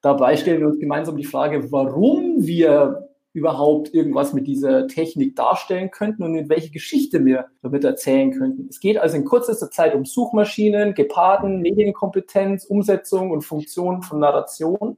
Dabei 0.00 0.36
stellen 0.36 0.60
wir 0.60 0.68
uns 0.68 0.78
gemeinsam 0.78 1.16
die 1.16 1.24
Frage, 1.24 1.72
warum 1.72 2.46
wir 2.46 3.08
überhaupt 3.32 3.92
irgendwas 3.94 4.32
mit 4.32 4.46
dieser 4.46 4.86
Technik 4.88 5.36
darstellen 5.36 5.90
könnten 5.90 6.22
und 6.22 6.34
in 6.34 6.48
welche 6.48 6.70
Geschichte 6.70 7.24
wir 7.24 7.46
damit 7.62 7.84
erzählen 7.84 8.32
könnten. 8.32 8.68
Es 8.68 8.80
geht 8.80 8.98
also 8.98 9.16
in 9.16 9.24
kürzester 9.24 9.70
Zeit 9.70 9.94
um 9.94 10.04
Suchmaschinen, 10.04 10.94
Geparden, 10.94 11.60
Medienkompetenz, 11.60 12.64
Umsetzung 12.64 13.30
und 13.30 13.42
Funktion 13.42 14.02
von 14.02 14.18
Narration. 14.18 14.96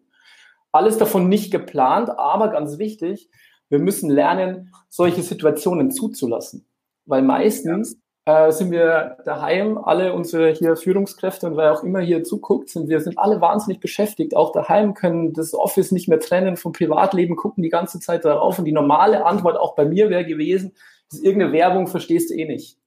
Alles 0.72 0.98
davon 0.98 1.28
nicht 1.28 1.50
geplant, 1.50 2.10
aber 2.10 2.48
ganz 2.48 2.78
wichtig, 2.78 3.30
wir 3.68 3.78
müssen 3.78 4.10
lernen, 4.10 4.72
solche 4.88 5.22
Situationen 5.22 5.90
zuzulassen. 5.90 6.66
Weil 7.06 7.22
meistens 7.22 7.98
äh, 8.30 8.52
sind 8.52 8.70
wir 8.70 9.16
daheim, 9.24 9.78
alle 9.78 10.12
unsere 10.12 10.50
hier 10.52 10.76
Führungskräfte 10.76 11.46
und 11.48 11.56
wer 11.56 11.72
auch 11.72 11.82
immer 11.82 12.00
hier 12.00 12.22
zuguckt, 12.22 12.70
sind 12.70 12.88
wir 12.88 13.00
sind 13.00 13.18
alle 13.18 13.40
wahnsinnig 13.40 13.80
beschäftigt. 13.80 14.36
Auch 14.36 14.52
daheim 14.52 14.94
können 14.94 15.32
das 15.32 15.52
Office 15.52 15.90
nicht 15.90 16.08
mehr 16.08 16.20
trennen 16.20 16.56
vom 16.56 16.72
Privatleben, 16.72 17.34
gucken 17.34 17.62
die 17.62 17.70
ganze 17.70 17.98
Zeit 17.98 18.24
darauf. 18.24 18.58
Und 18.58 18.66
die 18.66 18.72
normale 18.72 19.24
Antwort 19.24 19.56
auch 19.56 19.74
bei 19.74 19.84
mir 19.84 20.10
wäre 20.10 20.24
gewesen, 20.24 20.72
ist 21.10 21.24
irgendeine 21.24 21.52
Werbung 21.52 21.88
verstehst 21.88 22.30
du 22.30 22.34
eh 22.34 22.44
nicht. 22.44 22.78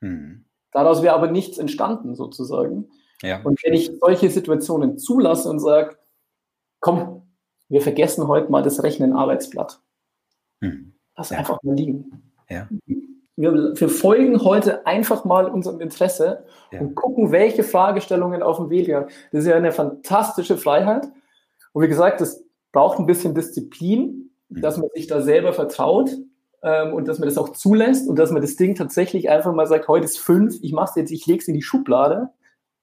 Mhm. 0.00 0.44
Daraus 0.70 1.02
wäre 1.02 1.14
aber 1.14 1.30
nichts 1.30 1.58
entstanden 1.58 2.14
sozusagen. 2.14 2.88
Ja. 3.22 3.40
Und 3.42 3.62
wenn 3.64 3.72
ich 3.72 3.90
solche 3.98 4.30
Situationen 4.30 4.98
zulasse 4.98 5.48
und 5.48 5.58
sage, 5.58 5.96
komm, 6.80 7.22
wir 7.68 7.80
vergessen 7.80 8.28
heute 8.28 8.52
mal 8.52 8.62
das 8.62 8.82
Rechnen 8.82 9.14
Arbeitsblatt. 9.14 9.80
Mhm. 10.60 10.92
Lass 11.16 11.30
ja. 11.30 11.38
einfach 11.38 11.60
mal 11.62 11.74
liegen. 11.74 12.32
Ja 12.48 12.68
wir, 13.36 13.52
wir, 13.52 13.88
folgen 13.88 14.42
heute 14.42 14.86
einfach 14.86 15.24
mal 15.24 15.46
unserem 15.46 15.80
Interesse 15.80 16.44
ja. 16.72 16.80
und 16.80 16.94
gucken, 16.94 17.32
welche 17.32 17.62
Fragestellungen 17.62 18.42
auf 18.42 18.56
dem 18.56 18.70
Weg 18.70 18.86
gehen. 18.86 19.04
Das 19.30 19.42
ist 19.42 19.46
ja 19.46 19.56
eine 19.56 19.72
fantastische 19.72 20.56
Freiheit. 20.56 21.06
Und 21.72 21.82
wie 21.82 21.88
gesagt, 21.88 22.20
das 22.20 22.42
braucht 22.72 22.98
ein 22.98 23.06
bisschen 23.06 23.34
Disziplin, 23.34 24.30
mhm. 24.48 24.60
dass 24.62 24.78
man 24.78 24.88
sich 24.94 25.06
da 25.06 25.20
selber 25.20 25.52
vertraut 25.52 26.10
ähm, 26.62 26.94
und 26.94 27.08
dass 27.08 27.18
man 27.18 27.28
das 27.28 27.38
auch 27.38 27.50
zulässt 27.50 28.08
und 28.08 28.18
dass 28.18 28.30
man 28.30 28.40
das 28.40 28.56
Ding 28.56 28.74
tatsächlich 28.74 29.28
einfach 29.28 29.54
mal 29.54 29.66
sagt, 29.66 29.86
heute 29.88 30.06
ist 30.06 30.18
fünf, 30.18 30.56
ich 30.62 30.72
mache 30.72 30.90
es 30.90 30.96
jetzt, 30.96 31.10
ich 31.10 31.26
lege 31.26 31.40
es 31.40 31.48
in 31.48 31.54
die 31.54 31.62
Schublade 31.62 32.30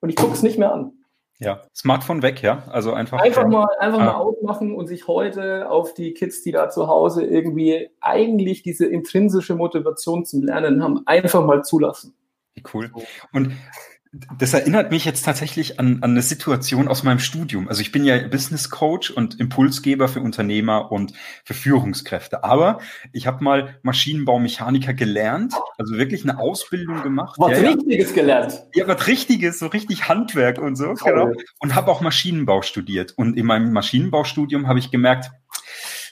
und 0.00 0.08
ich 0.08 0.16
gucke 0.16 0.32
es 0.32 0.42
nicht 0.42 0.58
mehr 0.58 0.72
an. 0.72 0.92
Ja, 1.38 1.62
Smartphone 1.74 2.22
weg, 2.22 2.42
ja. 2.42 2.62
Also 2.70 2.92
einfach. 2.92 3.20
Einfach 3.20 3.46
mal, 3.48 3.66
einfach 3.80 4.00
ah. 4.00 4.04
mal 4.04 4.14
ausmachen 4.14 4.74
und 4.74 4.86
sich 4.86 5.08
heute 5.08 5.68
auf 5.68 5.94
die 5.94 6.14
Kids, 6.14 6.42
die 6.42 6.52
da 6.52 6.70
zu 6.70 6.86
Hause 6.86 7.24
irgendwie 7.24 7.90
eigentlich 8.00 8.62
diese 8.62 8.86
intrinsische 8.86 9.54
Motivation 9.56 10.24
zum 10.24 10.42
Lernen 10.42 10.82
haben, 10.82 11.06
einfach 11.06 11.44
mal 11.44 11.64
zulassen. 11.64 12.14
Wie 12.54 12.62
cool. 12.72 12.90
Und 13.32 13.52
das 14.38 14.54
erinnert 14.54 14.92
mich 14.92 15.04
jetzt 15.04 15.24
tatsächlich 15.24 15.80
an, 15.80 16.02
an 16.02 16.12
eine 16.12 16.22
Situation 16.22 16.86
aus 16.86 17.02
meinem 17.02 17.18
Studium. 17.18 17.68
Also 17.68 17.80
ich 17.80 17.90
bin 17.90 18.04
ja 18.04 18.16
Business 18.28 18.70
Coach 18.70 19.10
und 19.10 19.40
Impulsgeber 19.40 20.06
für 20.08 20.20
Unternehmer 20.20 20.92
und 20.92 21.12
für 21.44 21.54
Führungskräfte. 21.54 22.44
Aber 22.44 22.78
ich 23.12 23.26
habe 23.26 23.42
mal 23.42 23.78
Maschinenbaumechaniker 23.82 24.94
gelernt, 24.94 25.54
also 25.78 25.96
wirklich 25.96 26.22
eine 26.22 26.38
Ausbildung 26.38 27.02
gemacht. 27.02 27.36
Was 27.38 27.60
ja, 27.60 27.70
Richtiges 27.70 28.10
ja. 28.10 28.14
gelernt. 28.14 28.62
Ja, 28.74 28.86
was 28.86 29.06
Richtiges, 29.06 29.58
so 29.58 29.66
richtig 29.66 30.08
Handwerk 30.08 30.58
und 30.58 30.76
so. 30.76 30.94
Genau. 30.94 31.32
Und 31.58 31.74
habe 31.74 31.90
auch 31.90 32.00
Maschinenbau 32.00 32.62
studiert. 32.62 33.14
Und 33.16 33.36
in 33.36 33.46
meinem 33.46 33.72
Maschinenbaustudium 33.72 34.68
habe 34.68 34.78
ich 34.78 34.90
gemerkt, 34.90 35.30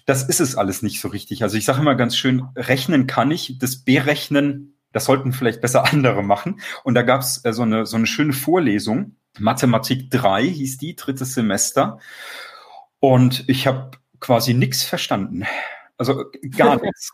das 0.07 0.25
ist 0.25 0.41
es 0.41 0.57
alles 0.57 0.83
nicht 0.83 1.01
so 1.01 1.09
richtig. 1.09 1.43
Also 1.43 1.57
ich 1.57 1.65
sage 1.65 1.81
immer 1.81 1.95
ganz 1.95 2.17
schön, 2.17 2.45
rechnen 2.57 3.07
kann 3.07 3.31
ich, 3.31 3.59
das 3.59 3.85
Berechnen 3.85 4.72
das 4.93 5.05
sollten 5.05 5.33
vielleicht 5.33 5.61
besser 5.61 5.85
andere 5.93 6.23
machen. 6.23 6.61
Und 6.85 6.95
da 6.95 7.03
gab 7.03 7.21
es 7.21 7.45
äh, 7.45 7.53
so, 7.53 7.63
eine, 7.63 7.87
so 7.87 7.97
eine 7.97 8.07
schöne 8.07 8.33
Vorlesung. 8.33 9.17
Mathematik 9.39 10.11
3 10.11 10.45
hieß 10.45 10.79
die, 10.79 10.95
drittes 10.95 11.35
Semester. 11.35 11.99
Und 13.01 13.45
ich 13.49 13.67
habe 13.67 13.93
quasi 14.21 14.55
nichts 14.55 14.83
verstanden. 14.83 15.45
Also 15.97 16.25
gar 16.57 16.77
nichts. 16.83 17.13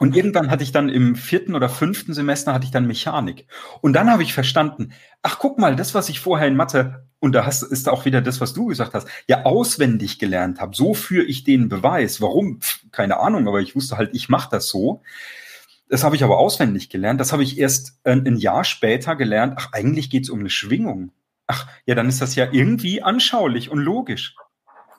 Und 0.00 0.16
irgendwann 0.16 0.50
hatte 0.50 0.62
ich 0.62 0.72
dann 0.72 0.88
im 0.88 1.14
vierten 1.14 1.54
oder 1.54 1.68
fünften 1.68 2.14
Semester 2.14 2.54
hatte 2.54 2.64
ich 2.64 2.70
dann 2.70 2.86
Mechanik. 2.86 3.46
Und 3.82 3.92
dann 3.92 4.10
habe 4.10 4.22
ich 4.22 4.32
verstanden, 4.32 4.92
ach 5.20 5.38
guck 5.38 5.58
mal, 5.58 5.76
das, 5.76 5.94
was 5.94 6.08
ich 6.08 6.20
vorher 6.20 6.48
in 6.48 6.56
Mathe, 6.56 7.06
und 7.18 7.32
da 7.32 7.44
hast, 7.44 7.62
ist 7.62 7.86
auch 7.86 8.06
wieder 8.06 8.22
das, 8.22 8.40
was 8.40 8.54
du 8.54 8.66
gesagt 8.66 8.94
hast, 8.94 9.06
ja 9.28 9.44
auswendig 9.44 10.18
gelernt 10.18 10.58
habe. 10.58 10.74
So 10.74 10.94
führe 10.94 11.26
ich 11.26 11.44
den 11.44 11.68
Beweis. 11.68 12.22
Warum? 12.22 12.60
Keine 12.92 13.18
Ahnung, 13.20 13.46
aber 13.46 13.60
ich 13.60 13.76
wusste 13.76 13.98
halt, 13.98 14.14
ich 14.14 14.30
mache 14.30 14.48
das 14.50 14.68
so. 14.68 15.02
Das 15.90 16.04
habe 16.04 16.14
ich 16.14 16.22
aber 16.22 16.38
auswendig 16.38 16.88
gelernt. 16.88 17.20
Das 17.20 17.32
habe 17.32 17.42
ich 17.42 17.58
erst 17.58 17.98
ein, 18.04 18.24
ein 18.24 18.36
Jahr 18.36 18.62
später 18.62 19.16
gelernt. 19.16 19.54
Ach, 19.56 19.70
eigentlich 19.72 20.08
geht 20.08 20.22
es 20.22 20.30
um 20.30 20.38
eine 20.38 20.48
Schwingung. 20.48 21.10
Ach, 21.48 21.66
ja, 21.84 21.96
dann 21.96 22.08
ist 22.08 22.22
das 22.22 22.36
ja 22.36 22.46
irgendwie 22.50 23.02
anschaulich 23.02 23.70
und 23.70 23.80
logisch. 23.80 24.36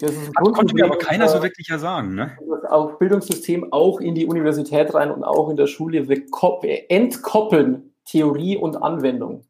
Das, 0.01 0.11
das 0.11 0.53
konnte 0.53 0.73
mir 0.75 0.83
aber 0.83 0.97
keiner 0.97 1.29
so 1.29 1.41
wirklich 1.41 1.69
ja 1.69 1.79
sagen. 1.79 2.13
Ne? 2.13 2.37
Das 2.49 2.69
auch 2.69 2.99
Bildungssystem 2.99 3.71
auch 3.71 4.01
in 4.01 4.15
die 4.15 4.25
Universität 4.25 4.93
rein 4.93 5.11
und 5.11 5.23
auch 5.23 5.49
in 5.49 5.55
der 5.55 5.67
Schule. 5.67 6.09
Wir 6.09 6.91
entkoppeln 6.91 7.93
Theorie 8.03 8.57
und 8.57 8.83
Anwendung. 8.83 9.45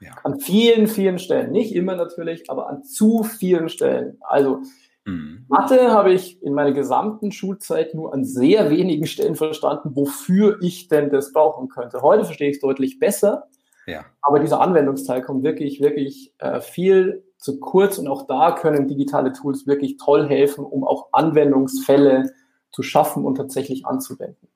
Ja. 0.00 0.10
An 0.22 0.38
vielen, 0.38 0.86
vielen 0.86 1.18
Stellen. 1.18 1.50
Nicht 1.50 1.74
immer 1.74 1.96
natürlich, 1.96 2.50
aber 2.50 2.68
an 2.68 2.84
zu 2.84 3.22
vielen 3.22 3.70
Stellen. 3.70 4.18
Also 4.20 4.62
Mhm. 5.08 5.46
Mathe 5.48 5.90
habe 5.90 6.12
ich 6.12 6.42
in 6.42 6.52
meiner 6.52 6.72
gesamten 6.72 7.32
Schulzeit 7.32 7.94
nur 7.94 8.12
an 8.12 8.24
sehr 8.26 8.68
wenigen 8.70 9.06
Stellen 9.06 9.36
verstanden, 9.36 9.92
wofür 9.94 10.58
ich 10.60 10.88
denn 10.88 11.08
das 11.08 11.32
brauchen 11.32 11.68
könnte. 11.68 12.02
Heute 12.02 12.26
verstehe 12.26 12.50
ich 12.50 12.56
es 12.56 12.60
deutlich 12.60 12.98
besser. 12.98 13.48
Ja. 13.86 14.04
Aber 14.20 14.38
dieser 14.38 14.60
Anwendungsteil 14.60 15.22
kommt 15.22 15.44
wirklich, 15.44 15.80
wirklich 15.80 16.34
äh, 16.38 16.60
viel 16.60 17.24
zu 17.38 17.58
kurz 17.58 17.96
und 17.96 18.06
auch 18.06 18.26
da 18.26 18.52
können 18.52 18.86
digitale 18.86 19.32
Tools 19.32 19.66
wirklich 19.66 19.96
toll 19.96 20.28
helfen, 20.28 20.64
um 20.64 20.84
auch 20.84 21.08
Anwendungsfälle 21.12 22.30
zu 22.70 22.82
schaffen 22.82 23.24
und 23.24 23.36
tatsächlich 23.36 23.86
anzuwenden. 23.86 24.48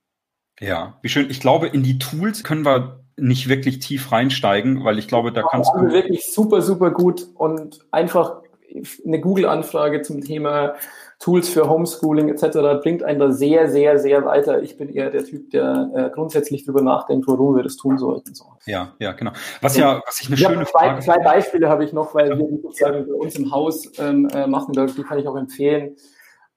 Ja, 0.61 0.99
wie 1.01 1.09
schön. 1.09 1.31
Ich 1.31 1.41
glaube, 1.41 1.69
in 1.69 1.83
die 1.83 1.99
Tools 1.99 2.45
können 2.45 2.67
wir 2.67 3.01
nicht 3.17 3.49
wirklich 3.49 3.79
tief 3.79 4.13
reinsteigen, 4.13 4.85
weil 4.85 4.99
ich 4.99 5.09
glaube, 5.09 5.33
da 5.33 5.43
kannst 5.43 5.73
du 5.75 5.91
wirklich 5.91 6.31
super, 6.31 6.61
super 6.61 6.91
gut 6.91 7.27
und 7.35 7.79
einfach 7.91 8.43
eine 9.05 9.21
Google-Anfrage 9.21 10.03
zum 10.03 10.21
Thema 10.21 10.75
Tools 11.19 11.49
für 11.49 11.69
Homeschooling 11.69 12.29
etc. 12.29 12.83
bringt 12.83 13.05
einen 13.05 13.21
da 13.21 13.31
sehr, 13.31 13.71
sehr, 13.71 13.99
sehr 13.99 14.25
weiter. 14.25 14.61
Ich 14.61 14.77
bin 14.77 14.89
eher 14.89 15.11
der 15.11 15.25
Typ, 15.25 15.51
der 15.51 15.91
äh, 15.95 16.11
grundsätzlich 16.11 16.65
darüber 16.65 16.83
nachdenkt, 16.83 17.29
warum 17.29 17.55
wir 17.55 17.63
das 17.63 17.77
tun 17.77 17.97
sollten. 17.97 18.35
So. 18.35 18.47
Ja, 18.67 18.95
ja, 18.99 19.13
genau. 19.13 19.31
Was 19.61 19.77
ja, 19.77 20.03
was 20.05 20.21
ich 20.21 20.27
eine 20.27 20.35
ich 20.35 20.43
schöne 20.43 20.67
zwei, 20.67 20.79
Frage. 20.87 21.01
Zwei 21.01 21.19
Beispiele 21.19 21.69
habe 21.69 21.85
ich 21.85 21.93
noch, 21.93 22.13
weil 22.15 22.31
ja. 22.31 22.39
wir 22.39 22.49
die 22.49 22.61
sozusagen 22.61 23.07
bei 23.07 23.15
uns 23.15 23.37
im 23.37 23.53
Haus 23.53 23.93
ähm, 23.99 24.29
äh, 24.35 24.49
machen. 24.49 24.73
Die 24.73 25.03
kann 25.05 25.19
ich 25.19 25.29
auch 25.29 25.37
empfehlen. 25.37 25.97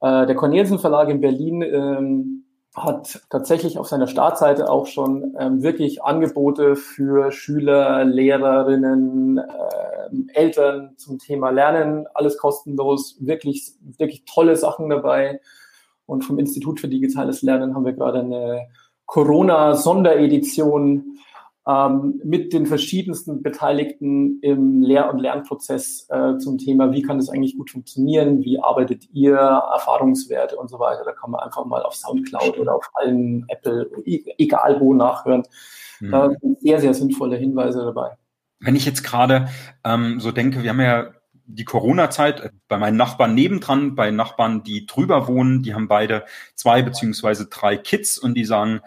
Äh, 0.02 0.26
der 0.26 0.36
Cornelsen 0.36 0.80
Verlag 0.80 1.10
in 1.10 1.22
Berlin 1.22 1.62
ähm, 1.62 2.45
hat 2.76 3.22
tatsächlich 3.30 3.78
auf 3.78 3.88
seiner 3.88 4.08
Startseite 4.08 4.70
auch 4.70 4.86
schon 4.86 5.36
ähm, 5.40 5.64
wirklich 5.64 6.04
Angebote 6.04 6.76
für 6.76 7.32
Schüler, 7.32 8.04
Lehrerinnen, 8.04 9.38
äh, 9.38 10.34
Eltern 10.34 10.96
zum 10.98 11.18
Thema 11.18 11.52
Lernen, 11.52 12.06
alles 12.14 12.38
kostenlos, 12.38 13.16
wirklich, 13.20 13.72
wirklich 13.98 14.26
tolle 14.26 14.58
Sachen 14.58 14.90
dabei. 14.90 15.40
Und 16.06 16.24
vom 16.24 16.38
Institut 16.38 16.82
für 16.82 16.90
digitales 16.90 17.42
Lernen 17.42 17.74
haben 17.74 17.86
wir 17.86 17.94
gerade 17.94 18.20
eine 18.20 18.68
Corona-Sonderedition 19.06 21.18
ähm, 21.68 22.22
mit 22.24 22.54
den 22.54 22.68
verschiedensten 22.68 23.42
Beteiligten 23.42 24.40
im 24.42 24.82
Lehr- 24.82 25.12
und 25.12 25.20
Lernprozess 25.20 26.08
äh, 26.10 26.38
zum 26.38 26.58
Thema, 26.58 26.92
wie 26.92 27.02
kann 27.02 27.18
das 27.18 27.30
eigentlich 27.30 27.58
gut 27.58 27.72
funktionieren, 27.72 28.44
wie 28.44 28.60
arbeitet 28.60 29.06
ihr, 29.14 29.36
Erfahrungswerte 29.36 30.58
und 30.58 30.70
so 30.70 30.80
weiter. 30.80 31.04
Da 31.04 31.12
kann 31.12 31.32
man 31.32 31.42
einfach 31.42 31.66
mal 31.66 31.82
auf 31.82 31.96
Soundcloud 31.96 32.60
oder 32.60 32.76
auf 32.76 32.90
allen 32.94 33.46
Apple, 33.48 33.90
e-, 34.06 34.24
egal 34.38 34.80
wo 34.80 34.94
nachhören. 34.94 35.44
Mhm. 36.00 36.12
Da 36.12 36.30
sind 36.40 36.62
sehr, 36.62 36.80
sehr 36.80 36.94
sinnvolle 36.94 37.38
Hinweise 37.38 37.84
dabei. 37.84 38.12
Wenn 38.60 38.76
ich 38.76 38.86
jetzt 38.86 39.04
gerade 39.04 39.48
ähm, 39.84 40.20
so 40.20 40.32
denke, 40.32 40.62
wir 40.62 40.70
haben 40.70 40.82
ja 40.82 41.12
die 41.48 41.66
Corona-Zeit 41.66 42.42
äh, 42.42 42.50
bei 42.68 42.78
meinen 42.78 42.98
Nachbarn 42.98 43.34
nebendran, 43.34 43.96
bei 43.96 44.12
Nachbarn, 44.12 44.64
die 44.64 44.86
drüber 44.86 45.28
wohnen, 45.28 45.64
die 45.64 45.74
haben 45.74 45.88
beide 45.88 46.26
zwei 46.54 46.82
beziehungsweise 46.84 47.48
drei 47.48 47.78
Kids 47.78 48.18
und 48.18 48.36
die 48.36 48.46
sagen, 48.46 48.82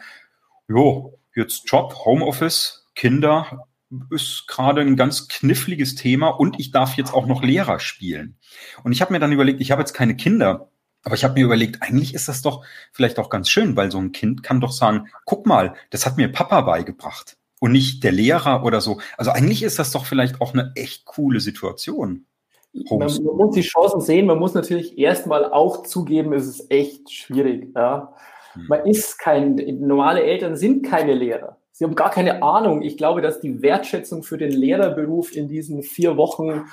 jo, 0.68 1.17
jetzt 1.38 1.70
Job, 1.70 1.94
Homeoffice, 2.04 2.86
Kinder 2.94 3.66
ist 4.10 4.46
gerade 4.48 4.82
ein 4.82 4.96
ganz 4.96 5.28
kniffliges 5.28 5.94
Thema 5.94 6.28
und 6.28 6.60
ich 6.60 6.70
darf 6.70 6.96
jetzt 6.96 7.14
auch 7.14 7.26
noch 7.26 7.42
Lehrer 7.42 7.80
spielen. 7.80 8.36
Und 8.84 8.92
ich 8.92 9.00
habe 9.00 9.12
mir 9.12 9.18
dann 9.18 9.32
überlegt, 9.32 9.60
ich 9.60 9.70
habe 9.70 9.80
jetzt 9.80 9.94
keine 9.94 10.14
Kinder, 10.14 10.70
aber 11.04 11.14
ich 11.14 11.24
habe 11.24 11.34
mir 11.34 11.44
überlegt, 11.44 11.82
eigentlich 11.82 12.12
ist 12.12 12.28
das 12.28 12.42
doch 12.42 12.64
vielleicht 12.92 13.18
auch 13.18 13.30
ganz 13.30 13.48
schön, 13.48 13.76
weil 13.76 13.90
so 13.90 13.98
ein 13.98 14.12
Kind 14.12 14.42
kann 14.42 14.60
doch 14.60 14.72
sagen, 14.72 15.08
guck 15.24 15.46
mal, 15.46 15.74
das 15.90 16.04
hat 16.04 16.18
mir 16.18 16.30
Papa 16.30 16.60
beigebracht 16.60 17.38
und 17.60 17.72
nicht 17.72 18.04
der 18.04 18.12
Lehrer 18.12 18.64
oder 18.64 18.80
so. 18.80 19.00
Also 19.16 19.30
eigentlich 19.30 19.62
ist 19.62 19.78
das 19.78 19.90
doch 19.90 20.04
vielleicht 20.04 20.40
auch 20.40 20.52
eine 20.52 20.72
echt 20.74 21.06
coole 21.06 21.40
Situation. 21.40 22.26
Man, 22.72 22.98
man, 22.98 23.08
muss 23.08 23.54
die 23.54 23.62
Chancen 23.62 24.00
sehen, 24.02 24.26
man 24.26 24.38
muss 24.38 24.52
natürlich 24.52 24.98
erstmal 24.98 25.50
auch 25.50 25.84
zugeben, 25.84 26.34
es 26.34 26.46
ist 26.46 26.70
echt 26.70 27.10
schwierig. 27.10 27.72
Ja. 27.74 28.14
Hm. 28.52 28.66
Man 28.68 28.86
ist 28.86 29.18
kein, 29.18 29.56
normale 29.80 30.22
Eltern 30.22 30.56
sind 30.56 30.84
keine 30.84 31.14
Lehrer. 31.14 31.58
Sie 31.72 31.84
haben 31.84 31.94
gar 31.94 32.10
keine 32.10 32.42
Ahnung. 32.42 32.82
Ich 32.82 32.96
glaube, 32.96 33.22
dass 33.22 33.40
die 33.40 33.62
Wertschätzung 33.62 34.24
für 34.24 34.36
den 34.36 34.50
Lehrerberuf 34.50 35.34
in 35.34 35.48
diesen 35.48 35.82
vier 35.82 36.16
Wochen 36.16 36.64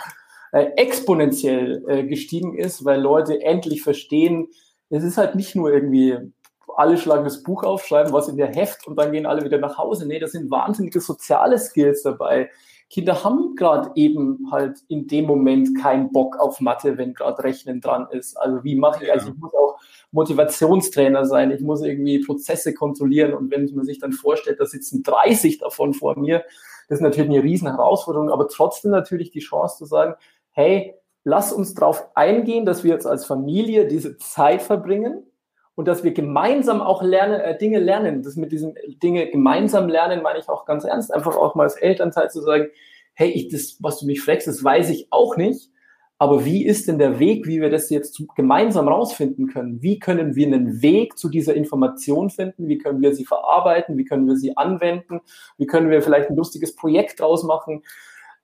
äh, 0.51 0.71
exponentiell 0.77 1.83
äh, 1.87 2.03
gestiegen 2.05 2.57
ist, 2.57 2.85
weil 2.85 3.01
Leute 3.01 3.41
endlich 3.41 3.83
verstehen, 3.83 4.47
es 4.89 5.03
ist 5.03 5.17
halt 5.17 5.35
nicht 5.35 5.55
nur 5.55 5.71
irgendwie 5.71 6.17
alle 6.75 6.97
schlagen 6.97 7.23
das 7.23 7.43
Buch 7.43 7.63
auf, 7.63 7.85
schreiben 7.85 8.13
was 8.13 8.27
in 8.27 8.37
der 8.37 8.53
Heft 8.53 8.87
und 8.87 8.97
dann 8.97 9.11
gehen 9.11 9.25
alle 9.25 9.43
wieder 9.43 9.57
nach 9.57 9.77
Hause. 9.77 10.07
Nee, 10.07 10.19
da 10.19 10.27
sind 10.27 10.51
wahnsinnige 10.51 10.99
soziale 10.99 11.57
Skills 11.57 12.03
dabei. 12.03 12.49
Kinder 12.89 13.23
haben 13.23 13.55
gerade 13.55 13.91
eben 13.95 14.47
halt 14.51 14.79
in 14.87 15.07
dem 15.07 15.25
Moment 15.25 15.77
keinen 15.81 16.11
Bock 16.11 16.37
auf 16.39 16.59
Mathe, 16.61 16.97
wenn 16.97 17.13
gerade 17.13 17.43
Rechnen 17.43 17.81
dran 17.81 18.07
ist. 18.11 18.35
Also 18.37 18.63
wie 18.63 18.75
mache 18.75 19.03
ich, 19.03 19.11
also 19.11 19.29
ich 19.29 19.37
muss 19.37 19.53
auch 19.53 19.79
Motivationstrainer 20.15 21.25
sein, 21.25 21.51
ich 21.51 21.61
muss 21.61 21.83
irgendwie 21.83 22.19
Prozesse 22.19 22.73
kontrollieren 22.73 23.33
und 23.33 23.51
wenn 23.51 23.69
man 23.75 23.85
sich 23.85 23.99
dann 23.99 24.13
vorstellt, 24.13 24.59
da 24.59 24.65
sitzen 24.65 25.03
30 25.03 25.59
davon 25.59 25.93
vor 25.93 26.17
mir, 26.17 26.43
das 26.87 26.99
ist 26.99 27.03
natürlich 27.03 27.29
eine 27.29 27.43
riesen 27.43 27.67
Herausforderung, 27.67 28.29
aber 28.31 28.47
trotzdem 28.47 28.91
natürlich 28.91 29.31
die 29.31 29.39
Chance 29.39 29.77
zu 29.77 29.85
sagen, 29.85 30.15
hey, 30.51 30.95
lass 31.23 31.51
uns 31.51 31.73
darauf 31.73 32.15
eingehen, 32.15 32.65
dass 32.65 32.83
wir 32.83 32.91
jetzt 32.91 33.05
als 33.05 33.25
Familie 33.25 33.87
diese 33.87 34.17
Zeit 34.17 34.61
verbringen 34.61 35.23
und 35.75 35.87
dass 35.87 36.03
wir 36.03 36.13
gemeinsam 36.13 36.81
auch 36.81 37.03
lernen, 37.03 37.41
äh, 37.41 37.57
Dinge 37.57 37.79
lernen. 37.79 38.23
Das 38.23 38.37
mit 38.37 38.51
diesen 38.51 38.75
Dinge 39.03 39.29
gemeinsam 39.29 39.89
lernen 39.89 40.23
meine 40.23 40.39
ich 40.39 40.47
auch 40.47 40.65
ganz 40.65 40.85
ernst. 40.85 41.13
Einfach 41.13 41.35
auch 41.35 41.55
mal 41.55 41.63
als 41.63 41.75
Elternteil 41.75 42.29
zu 42.29 42.41
sagen, 42.41 42.67
hey, 43.13 43.29
ich, 43.29 43.49
das, 43.49 43.77
was 43.81 43.99
du 43.99 44.05
mich 44.05 44.21
fragst, 44.21 44.47
das 44.47 44.63
weiß 44.63 44.89
ich 44.91 45.07
auch 45.09 45.35
nicht. 45.35 45.69
Aber 46.17 46.45
wie 46.45 46.65
ist 46.65 46.87
denn 46.87 46.97
der 46.97 47.19
Weg, 47.19 47.45
wie 47.45 47.59
wir 47.59 47.69
das 47.69 47.89
jetzt 47.89 48.21
gemeinsam 48.35 48.87
rausfinden 48.87 49.47
können? 49.47 49.81
Wie 49.81 49.99
können 49.99 50.35
wir 50.35 50.47
einen 50.47 50.81
Weg 50.81 51.17
zu 51.17 51.27
dieser 51.27 51.53
Information 51.55 52.29
finden? 52.29 52.69
Wie 52.69 52.77
können 52.77 53.01
wir 53.01 53.13
sie 53.13 53.25
verarbeiten? 53.25 53.97
Wie 53.97 54.05
können 54.05 54.25
wir 54.25 54.37
sie 54.37 54.55
anwenden? 54.55 55.19
Wie 55.57 55.65
können 55.65 55.89
wir 55.89 56.01
vielleicht 56.01 56.29
ein 56.29 56.37
lustiges 56.37 56.75
Projekt 56.75 57.19
draus 57.19 57.43
machen? 57.43 57.83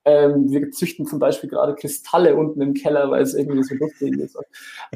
Ähm, 0.04 0.50
wir 0.50 0.70
züchten 0.70 1.06
zum 1.06 1.18
Beispiel 1.18 1.48
gerade 1.48 1.74
Kristalle 1.74 2.36
unten 2.36 2.60
im 2.60 2.74
Keller, 2.74 3.10
weil 3.10 3.22
es 3.22 3.34
irgendwie 3.34 3.62
so 3.62 3.74
lustig 3.76 4.18
ist. 4.18 4.36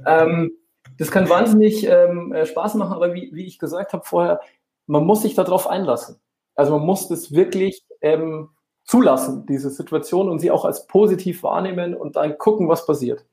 Ähm, 0.05 0.53
das 0.99 1.11
kann 1.11 1.29
wahnsinnig 1.29 1.87
ähm, 1.87 2.33
äh, 2.33 2.45
Spaß 2.45 2.75
machen, 2.75 2.93
aber 2.93 3.15
wie, 3.15 3.31
wie 3.33 3.47
ich 3.47 3.59
gesagt 3.59 3.93
habe 3.93 4.05
vorher, 4.05 4.41
man 4.87 5.05
muss 5.05 5.23
sich 5.23 5.35
darauf 5.35 5.67
einlassen. 5.67 6.17
Also 6.55 6.77
man 6.77 6.87
muss 6.87 7.09
das 7.09 7.33
wirklich 7.33 7.85
ähm, 8.01 8.51
zulassen, 8.87 9.47
diese 9.47 9.71
Situation 9.71 10.29
und 10.29 10.39
sie 10.39 10.51
auch 10.51 10.65
als 10.65 10.87
positiv 10.87 11.43
wahrnehmen 11.43 11.95
und 11.95 12.17
dann 12.17 12.39
gucken, 12.39 12.69
was 12.69 12.87
passiert. 12.87 13.25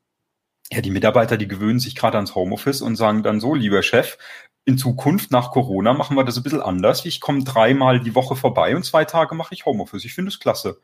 Ja, 0.72 0.82
die 0.82 0.92
Mitarbeiter, 0.92 1.38
die 1.38 1.48
gewöhnen 1.48 1.80
sich 1.80 1.96
gerade 1.96 2.18
ans 2.18 2.36
Homeoffice 2.36 2.82
und 2.82 2.96
sagen 2.96 3.22
dann 3.22 3.40
so, 3.40 3.54
lieber 3.54 3.84
Chef, 3.84 4.18
in 4.66 4.78
Zukunft 4.78 5.32
nach 5.32 5.52
Corona 5.52 5.94
machen 5.94 6.16
wir 6.16 6.24
das 6.24 6.38
ein 6.38 6.44
bisschen 6.44 6.62
anders. 6.62 7.06
Ich 7.06 7.22
komme 7.22 7.44
dreimal 7.44 8.00
die 8.00 8.16
Woche 8.16 8.36
vorbei 8.36 8.76
und 8.76 8.84
zwei 8.84 9.06
Tage 9.06 9.36
mache 9.36 9.54
ich 9.54 9.66
Homeoffice. 9.66 10.06
Ich 10.06 10.14
finde 10.14 10.30
es 10.30 10.40
klasse. 10.40 10.78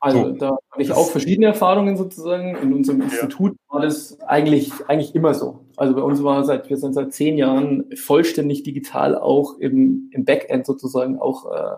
Also 0.00 0.24
so. 0.24 0.32
da 0.32 0.56
habe 0.70 0.82
ich 0.82 0.92
auch 0.92 1.10
verschiedene 1.10 1.46
Erfahrungen 1.46 1.96
sozusagen. 1.96 2.56
In 2.56 2.72
unserem 2.72 3.02
Institut 3.02 3.56
war 3.68 3.80
das 3.80 4.20
eigentlich, 4.20 4.72
eigentlich 4.88 5.14
immer 5.14 5.34
so. 5.34 5.64
Also 5.76 5.94
bei 5.94 6.02
uns 6.02 6.22
war 6.22 6.44
seit, 6.44 6.68
wir 6.68 6.76
sind 6.76 6.94
seit 6.94 7.12
zehn 7.12 7.38
Jahren 7.38 7.84
vollständig 7.94 8.62
digital 8.62 9.16
auch 9.16 9.58
im, 9.58 10.10
im 10.12 10.24
Backend 10.24 10.66
sozusagen 10.66 11.18
auch 11.18 11.50
äh, 11.52 11.76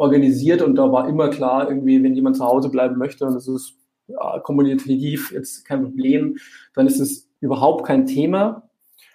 organisiert 0.00 0.62
und 0.62 0.76
da 0.76 0.90
war 0.90 1.06
immer 1.08 1.28
klar, 1.28 1.68
irgendwie, 1.68 2.02
wenn 2.02 2.14
jemand 2.14 2.34
zu 2.34 2.44
Hause 2.44 2.70
bleiben 2.70 2.96
möchte 2.96 3.26
und 3.26 3.34
es 3.34 3.46
ist 3.46 3.76
ja, 4.06 4.38
kommunikativ 4.40 5.30
jetzt 5.30 5.66
kein 5.66 5.82
Problem, 5.82 6.38
dann 6.74 6.86
ist 6.86 7.00
es 7.00 7.28
überhaupt 7.40 7.86
kein 7.86 8.06
Thema. 8.06 8.70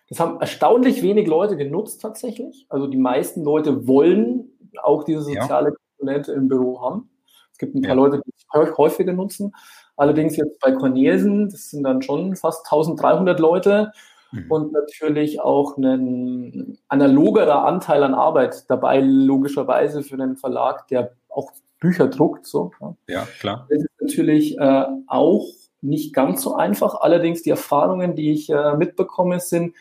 Das 0.10 0.20
haben 0.20 0.40
erstaunlich 0.40 1.02
wenig 1.02 1.28
Leute 1.28 1.58
genutzt 1.58 2.02
tatsächlich. 2.04 2.68
Also 2.70 2.86
die 2.86 3.00
meisten 3.00 3.44
Leute 3.44 3.88
wollen 3.88 4.52
auch 4.84 5.04
diese 5.04 5.22
soziale 5.22 5.70
ja. 5.70 5.76
Komponente 5.98 6.34
im 6.34 6.48
Büro 6.48 6.80
haben. 6.80 7.10
Es 7.52 7.58
gibt 7.58 7.74
ein 7.74 7.82
paar 7.82 7.96
ja. 7.96 7.96
Leute, 7.96 8.22
die 8.24 8.32
es 8.36 8.78
häufiger 8.78 9.14
nutzen. 9.14 9.54
Allerdings 9.98 10.38
jetzt 10.38 10.60
bei 10.60 10.72
Cornelsen, 10.72 11.50
das 11.50 11.72
sind 11.72 11.84
dann 11.84 12.04
schon 12.04 12.36
fast 12.36 12.64
1300 12.66 13.40
Leute 13.40 13.92
mhm. 14.36 14.52
und 14.52 14.72
natürlich 14.74 15.42
auch 15.42 15.78
ein 15.78 16.78
analogerer 16.88 17.66
Anteil 17.66 18.04
an 18.04 18.14
Arbeit 18.14 18.70
dabei, 18.70 19.00
logischerweise 19.02 20.04
für 20.04 20.16
einen 20.16 20.38
Verlag, 20.38 20.88
der 20.88 21.14
auch 21.30 21.52
Bücher 21.80 22.08
druckt. 22.08 22.46
So. 22.46 22.72
Ja, 23.08 23.28
klar. 23.40 23.68
Das 23.70 23.80
ist 23.80 24.02
natürlich 24.02 24.58
äh, 24.58 24.86
auch 25.08 25.46
nicht 25.82 26.14
ganz 26.14 26.42
so 26.42 26.56
einfach. 26.56 26.96
Allerdings 27.02 27.44
die 27.44 27.50
Erfahrungen, 27.50 28.16
die 28.16 28.32
ich 28.32 28.50
äh, 28.50 28.76
mitbekomme, 28.76 29.40
sind 29.40 29.76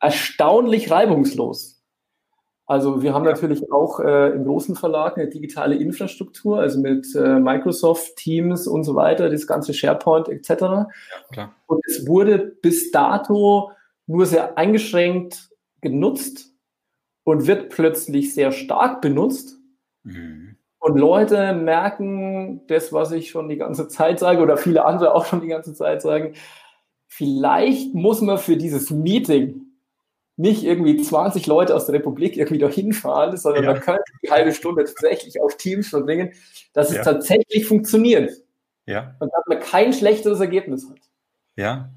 erstaunlich 0.00 0.90
reibungslos. 0.90 1.80
Also 2.70 3.02
wir 3.02 3.14
haben 3.14 3.24
natürlich 3.24 3.72
auch 3.72 3.98
äh, 3.98 4.30
im 4.30 4.44
großen 4.44 4.76
Verlag 4.76 5.18
eine 5.18 5.28
digitale 5.28 5.74
Infrastruktur, 5.74 6.60
also 6.60 6.78
mit 6.78 7.12
äh, 7.16 7.40
Microsoft 7.40 8.14
Teams 8.14 8.68
und 8.68 8.84
so 8.84 8.94
weiter, 8.94 9.28
das 9.28 9.48
ganze 9.48 9.74
SharePoint 9.74 10.28
etc. 10.28 10.50
Ja, 10.50 10.88
klar. 11.32 11.54
Und 11.66 11.80
es 11.88 12.06
wurde 12.06 12.38
bis 12.38 12.92
dato 12.92 13.72
nur 14.10 14.26
sehr 14.26 14.58
eingeschränkt 14.58 15.50
genutzt 15.80 16.52
und 17.22 17.46
wird 17.46 17.70
plötzlich 17.70 18.34
sehr 18.34 18.50
stark 18.50 19.00
benutzt. 19.00 19.56
Mhm. 20.02 20.56
Und 20.80 20.98
Leute 20.98 21.52
merken 21.52 22.66
das, 22.66 22.92
was 22.92 23.12
ich 23.12 23.30
schon 23.30 23.48
die 23.48 23.56
ganze 23.56 23.86
Zeit 23.86 24.18
sage 24.18 24.42
oder 24.42 24.56
viele 24.56 24.84
andere 24.84 25.14
auch 25.14 25.26
schon 25.26 25.40
die 25.40 25.46
ganze 25.46 25.74
Zeit 25.74 26.02
sagen. 26.02 26.34
Vielleicht 27.06 27.94
muss 27.94 28.20
man 28.20 28.38
für 28.38 28.56
dieses 28.56 28.90
Meeting 28.90 29.66
nicht 30.36 30.64
irgendwie 30.64 31.00
20 31.00 31.46
Leute 31.46 31.74
aus 31.76 31.86
der 31.86 31.96
Republik 31.96 32.36
irgendwie 32.36 32.58
dahin 32.58 32.92
fahren, 32.92 33.36
sondern 33.36 33.64
ja. 33.64 33.72
man 33.72 33.80
kann 33.80 33.98
die 34.24 34.30
halbe 34.30 34.52
Stunde 34.52 34.84
tatsächlich 34.84 35.40
auf 35.40 35.56
Teams 35.56 35.88
verbringen, 35.88 36.32
dass 36.72 36.90
es 36.90 36.96
ja. 36.96 37.04
tatsächlich 37.04 37.66
funktioniert. 37.66 38.32
Ja. 38.86 39.14
Und 39.20 39.30
dass 39.32 39.44
man 39.46 39.60
kein 39.60 39.92
schlechteres 39.92 40.40
Ergebnis 40.40 40.88
hat. 40.88 40.98
Ja. 41.56 41.90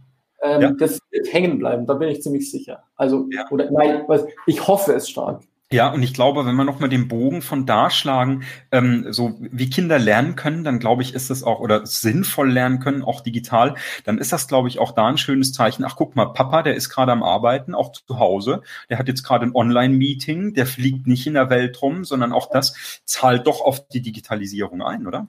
Ähm, 0.44 0.62
ja. 0.62 0.72
Das 0.72 1.00
wird 1.10 1.32
hängen 1.32 1.58
bleiben, 1.58 1.88
da 1.88 1.94
bin 1.94 2.10
ich 2.10 2.22
ziemlich 2.22 2.52
sicher. 2.52 2.84
Also, 2.96 3.28
ja. 3.32 3.46
oder 3.50 3.72
nein, 3.72 4.04
ich 4.46 4.68
hoffe 4.68 4.94
es 4.94 5.10
stark. 5.10 5.42
Ja, 5.74 5.92
und 5.92 6.04
ich 6.04 6.14
glaube, 6.14 6.46
wenn 6.46 6.56
wir 6.56 6.66
nochmal 6.66 6.90
den 6.90 7.08
Bogen 7.08 7.42
von 7.42 7.66
da 7.66 7.90
schlagen, 7.90 8.44
ähm, 8.72 9.08
so 9.10 9.40
wie 9.40 9.72
Kinder 9.72 9.98
lernen 9.98 10.36
können, 10.36 10.64
dann 10.64 10.78
glaube 10.78 11.02
ich, 11.02 11.16
ist 11.16 11.32
es 11.32 11.44
auch, 11.44 11.60
oder 11.60 11.88
sinnvoll 11.88 12.52
lernen 12.52 12.80
können, 12.80 13.02
auch 13.02 13.22
digital, 13.22 13.74
dann 14.04 14.20
ist 14.20 14.32
das, 14.32 14.48
glaube 14.48 14.68
ich, 14.68 14.78
auch 14.78 14.92
da 14.92 15.08
ein 15.08 15.18
schönes 15.18 15.52
Zeichen. 15.52 15.84
Ach, 15.84 15.96
guck 15.96 16.16
mal, 16.16 16.28
Papa, 16.28 16.62
der 16.62 16.76
ist 16.76 16.90
gerade 16.90 17.12
am 17.12 17.24
Arbeiten, 17.24 17.74
auch 17.74 17.92
zu 17.92 18.20
Hause, 18.20 18.62
der 18.92 19.00
hat 19.00 19.08
jetzt 19.08 19.24
gerade 19.24 19.48
ein 19.48 19.56
Online-Meeting, 19.56 20.54
der 20.54 20.68
fliegt 20.68 21.08
nicht 21.08 21.26
in 21.26 21.34
der 21.34 21.50
Welt 21.50 21.82
rum, 21.82 22.04
sondern 22.04 22.34
auch 22.34 22.52
das 22.52 23.02
zahlt 23.06 23.48
doch 23.48 23.62
auf 23.62 23.88
die 23.88 24.02
Digitalisierung 24.02 24.84
ein, 24.84 25.08
oder? 25.08 25.28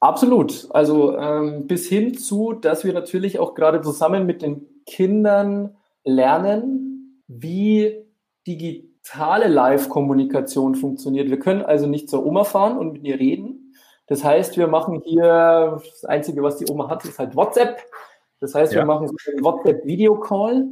Absolut. 0.00 0.66
Also 0.70 1.16
ähm, 1.16 1.66
bis 1.66 1.88
hin 1.88 2.14
zu, 2.14 2.52
dass 2.54 2.84
wir 2.84 2.92
natürlich 2.92 3.38
auch 3.38 3.54
gerade 3.54 3.82
zusammen 3.82 4.26
mit 4.26 4.42
den 4.42 4.66
Kindern 4.86 5.76
lernen, 6.04 7.22
wie 7.28 8.06
digital 8.46 8.90
digitale 9.00 9.48
Live-Kommunikation 9.48 10.74
funktioniert. 10.74 11.30
Wir 11.30 11.38
können 11.38 11.62
also 11.62 11.86
nicht 11.86 12.08
zur 12.08 12.24
Oma 12.24 12.44
fahren 12.44 12.78
und 12.78 12.92
mit 12.92 13.04
ihr 13.04 13.18
reden. 13.18 13.74
Das 14.06 14.24
heißt, 14.24 14.56
wir 14.56 14.66
machen 14.66 15.02
hier, 15.04 15.80
das 15.82 16.04
Einzige, 16.04 16.42
was 16.42 16.56
die 16.56 16.70
Oma 16.70 16.88
hat, 16.88 17.04
ist 17.04 17.18
halt 17.18 17.36
WhatsApp. 17.36 17.78
Das 18.40 18.54
heißt, 18.54 18.72
ja. 18.72 18.80
wir 18.80 18.86
machen 18.86 19.08
so 19.08 19.14
einen 19.30 19.44
WhatsApp-Video-Call. 19.44 20.66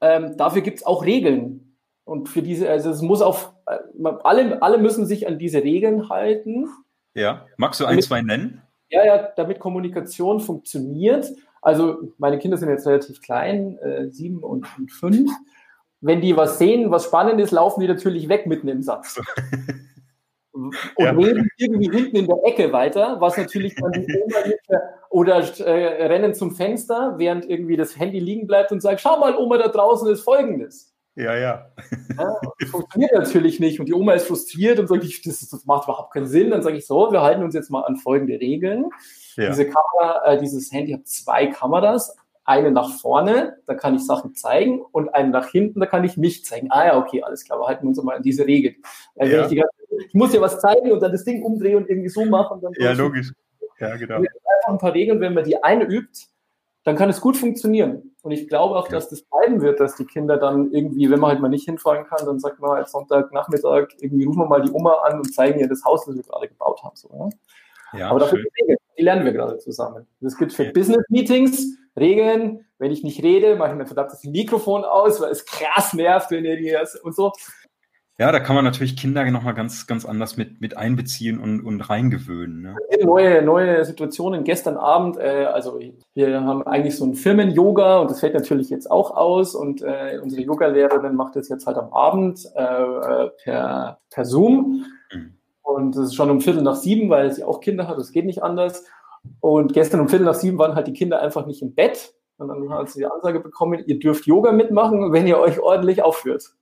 Ähm, 0.00 0.36
dafür 0.36 0.62
gibt 0.62 0.78
es 0.78 0.86
auch 0.86 1.04
Regeln. 1.04 1.76
Und 2.04 2.28
für 2.28 2.42
diese, 2.42 2.68
also 2.68 2.90
es 2.90 3.02
muss 3.02 3.22
auf, 3.22 3.52
äh, 3.66 3.78
alle, 4.24 4.60
alle 4.62 4.78
müssen 4.78 5.06
sich 5.06 5.26
an 5.26 5.38
diese 5.38 5.62
Regeln 5.62 6.08
halten. 6.08 6.68
Ja, 7.14 7.46
magst 7.56 7.80
du 7.80 7.86
ein, 7.86 8.00
zwei 8.02 8.22
nennen? 8.22 8.62
Ja, 8.90 9.04
ja, 9.04 9.28
damit 9.36 9.60
Kommunikation 9.60 10.40
funktioniert. 10.40 11.30
Also 11.62 12.12
meine 12.18 12.38
Kinder 12.38 12.56
sind 12.56 12.68
jetzt 12.68 12.86
relativ 12.86 13.20
klein, 13.22 13.78
äh, 13.78 14.08
sieben 14.10 14.42
und, 14.42 14.66
und 14.78 14.90
fünf 14.90 15.30
wenn 16.00 16.20
die 16.20 16.36
was 16.36 16.58
sehen, 16.58 16.90
was 16.90 17.04
spannend 17.04 17.40
ist, 17.40 17.50
laufen 17.50 17.80
die 17.80 17.88
natürlich 17.88 18.28
weg 18.28 18.46
mitten 18.46 18.68
im 18.68 18.82
Satz. 18.82 19.20
und 20.52 20.74
ja. 20.98 21.10
reden 21.10 21.48
irgendwie 21.58 21.90
hinten 21.90 22.16
in 22.16 22.26
der 22.26 22.38
Ecke 22.44 22.72
weiter, 22.72 23.20
was 23.20 23.36
natürlich 23.36 23.74
dann 23.76 23.92
Oma 23.92 24.80
oder 25.10 25.36
äh, 25.60 26.06
rennen 26.06 26.34
zum 26.34 26.52
Fenster, 26.52 27.14
während 27.18 27.48
irgendwie 27.48 27.76
das 27.76 27.98
Handy 27.98 28.18
liegen 28.18 28.46
bleibt 28.46 28.72
und 28.72 28.80
sagt, 28.80 29.00
schau 29.00 29.18
mal, 29.18 29.36
Oma, 29.36 29.58
da 29.58 29.68
draußen 29.68 30.08
ist 30.10 30.22
Folgendes. 30.22 30.89
Ja, 31.20 31.36
ja. 31.36 31.70
ja 32.18 32.34
das 32.58 32.70
funktioniert 32.70 33.12
natürlich 33.12 33.60
nicht 33.60 33.78
und 33.80 33.86
die 33.86 33.94
Oma 33.94 34.14
ist 34.14 34.26
frustriert 34.26 34.78
und 34.78 34.86
sagt, 34.86 35.04
das, 35.04 35.48
das 35.48 35.66
macht 35.66 35.84
überhaupt 35.84 36.12
keinen 36.12 36.26
Sinn. 36.26 36.50
Dann 36.50 36.62
sage 36.62 36.76
ich 36.76 36.86
so, 36.86 37.12
wir 37.12 37.22
halten 37.22 37.42
uns 37.42 37.54
jetzt 37.54 37.70
mal 37.70 37.82
an 37.82 37.96
folgende 37.96 38.40
Regeln. 38.40 38.86
Ja. 39.36 39.50
Diese 39.50 39.66
Kamera, 39.66 40.24
äh, 40.24 40.38
dieses 40.38 40.72
Handy 40.72 40.92
hat 40.92 41.06
zwei 41.06 41.46
Kameras, 41.46 42.16
eine 42.44 42.70
nach 42.70 42.90
vorne, 42.90 43.58
da 43.66 43.74
kann 43.74 43.94
ich 43.94 44.04
Sachen 44.04 44.34
zeigen 44.34 44.80
und 44.80 45.14
eine 45.14 45.28
nach 45.28 45.48
hinten, 45.48 45.78
da 45.78 45.86
kann 45.86 46.04
ich 46.04 46.16
mich 46.16 46.44
zeigen. 46.44 46.68
Ah 46.70 46.86
ja, 46.86 46.98
okay, 46.98 47.22
alles 47.22 47.44
klar, 47.44 47.60
wir 47.60 47.66
halten 47.66 47.86
uns 47.86 48.02
mal 48.02 48.16
an 48.16 48.22
diese 48.22 48.46
Regel. 48.46 48.74
Also 49.16 49.32
ja. 49.32 49.46
ich, 49.46 49.56
ganze, 49.56 50.06
ich, 50.08 50.14
muss 50.14 50.34
ja 50.34 50.40
was 50.40 50.58
zeigen 50.58 50.90
und 50.90 51.00
dann 51.00 51.12
das 51.12 51.24
Ding 51.24 51.42
umdrehen 51.42 51.76
und 51.76 51.88
irgendwie 51.88 52.08
so 52.08 52.24
machen. 52.24 52.60
ja, 52.78 52.92
logisch. 52.92 53.32
Ja, 53.78 53.96
genau. 53.96 54.16
Einfach 54.16 54.68
ein 54.68 54.78
paar 54.78 54.94
Regeln, 54.94 55.20
wenn 55.20 55.34
man 55.34 55.44
die 55.44 55.62
eine 55.62 55.84
übt, 55.84 56.26
dann 56.84 56.96
kann 56.96 57.10
es 57.10 57.20
gut 57.20 57.36
funktionieren. 57.36 58.14
Und 58.22 58.30
ich 58.32 58.48
glaube 58.48 58.76
auch, 58.76 58.88
dass 58.88 59.08
das 59.08 59.22
bleiben 59.22 59.60
wird, 59.60 59.80
dass 59.80 59.96
die 59.96 60.04
Kinder 60.04 60.36
dann 60.36 60.72
irgendwie, 60.72 61.10
wenn 61.10 61.20
man 61.20 61.30
halt 61.30 61.40
mal 61.40 61.48
nicht 61.48 61.66
hinfahren 61.66 62.06
kann, 62.06 62.24
dann 62.24 62.38
sagt 62.38 62.60
man 62.60 62.70
halt 62.70 62.88
Sonntagnachmittag, 62.88 63.88
irgendwie 63.98 64.24
rufen 64.24 64.40
wir 64.40 64.46
mal 64.46 64.62
die 64.62 64.70
Oma 64.70 64.94
an 65.04 65.18
und 65.18 65.34
zeigen 65.34 65.60
ihr 65.60 65.68
das 65.68 65.84
Haus, 65.84 66.06
das 66.06 66.16
wir 66.16 66.22
gerade 66.22 66.48
gebaut 66.48 66.82
haben. 66.82 66.96
So, 66.96 67.10
ja? 67.12 67.28
Ja, 67.98 68.10
Aber 68.10 68.20
dafür 68.20 68.38
die, 68.38 68.76
die 68.98 69.02
lernen 69.02 69.24
wir 69.24 69.32
gerade 69.32 69.58
zusammen. 69.58 70.06
Das 70.20 70.36
gibt 70.36 70.52
für 70.52 70.64
ja. 70.64 70.72
Business-Meetings, 70.72 71.76
Regeln. 71.98 72.64
Wenn 72.78 72.92
ich 72.92 73.02
nicht 73.02 73.22
rede, 73.22 73.56
mache 73.56 73.70
ich 73.70 73.76
mein 73.76 73.86
verdammtes 73.86 74.24
Mikrofon 74.24 74.84
aus, 74.84 75.20
weil 75.20 75.30
es 75.30 75.44
krass 75.44 75.92
nervt, 75.92 76.30
wenn 76.30 76.44
ihr 76.44 76.56
die 76.56 76.74
und 77.02 77.14
so. 77.14 77.32
Ja, 78.20 78.30
da 78.32 78.38
kann 78.38 78.54
man 78.54 78.66
natürlich 78.66 78.98
Kinder 78.98 79.24
nochmal 79.30 79.54
ganz, 79.54 79.86
ganz 79.86 80.04
anders 80.04 80.36
mit, 80.36 80.60
mit 80.60 80.76
einbeziehen 80.76 81.40
und, 81.40 81.64
und 81.64 81.80
reingewöhnen. 81.80 82.60
Ne? 82.60 82.76
Neue, 83.02 83.40
neue 83.40 83.82
Situationen. 83.86 84.44
Gestern 84.44 84.76
Abend, 84.76 85.16
äh, 85.16 85.46
also 85.46 85.80
wir 86.12 86.42
haben 86.42 86.62
eigentlich 86.66 86.98
so 86.98 87.06
ein 87.06 87.14
Firmen-Yoga 87.14 88.00
und 88.00 88.10
das 88.10 88.20
fällt 88.20 88.34
natürlich 88.34 88.68
jetzt 88.68 88.90
auch 88.90 89.16
aus 89.16 89.54
und 89.54 89.80
äh, 89.80 90.20
unsere 90.22 90.42
Yoga-Lehrerin 90.42 91.14
macht 91.14 91.34
das 91.34 91.48
jetzt 91.48 91.66
halt 91.66 91.78
am 91.78 91.94
Abend 91.94 92.44
äh, 92.54 93.28
per, 93.42 94.00
per 94.10 94.24
Zoom. 94.26 94.84
Mhm. 95.14 95.38
Und 95.62 95.96
es 95.96 96.08
ist 96.08 96.14
schon 96.14 96.28
um 96.28 96.42
Viertel 96.42 96.60
nach 96.62 96.76
sieben, 96.76 97.08
weil 97.08 97.32
sie 97.32 97.42
auch 97.42 97.62
Kinder 97.62 97.88
hat, 97.88 97.96
das 97.96 98.12
geht 98.12 98.26
nicht 98.26 98.42
anders. 98.42 98.84
Und 99.40 99.72
gestern 99.72 100.00
um 100.00 100.10
Viertel 100.10 100.26
nach 100.26 100.34
sieben 100.34 100.58
waren 100.58 100.74
halt 100.74 100.88
die 100.88 100.92
Kinder 100.92 101.22
einfach 101.22 101.46
nicht 101.46 101.62
im 101.62 101.74
Bett. 101.74 102.12
Und 102.36 102.48
dann 102.48 102.68
hat 102.68 102.90
sie 102.90 102.98
die 102.98 103.06
Ansage 103.06 103.40
bekommen, 103.40 103.82
ihr 103.86 103.98
dürft 103.98 104.26
Yoga 104.26 104.52
mitmachen, 104.52 105.10
wenn 105.10 105.26
ihr 105.26 105.38
euch 105.38 105.58
ordentlich 105.58 106.02
aufführt. 106.02 106.54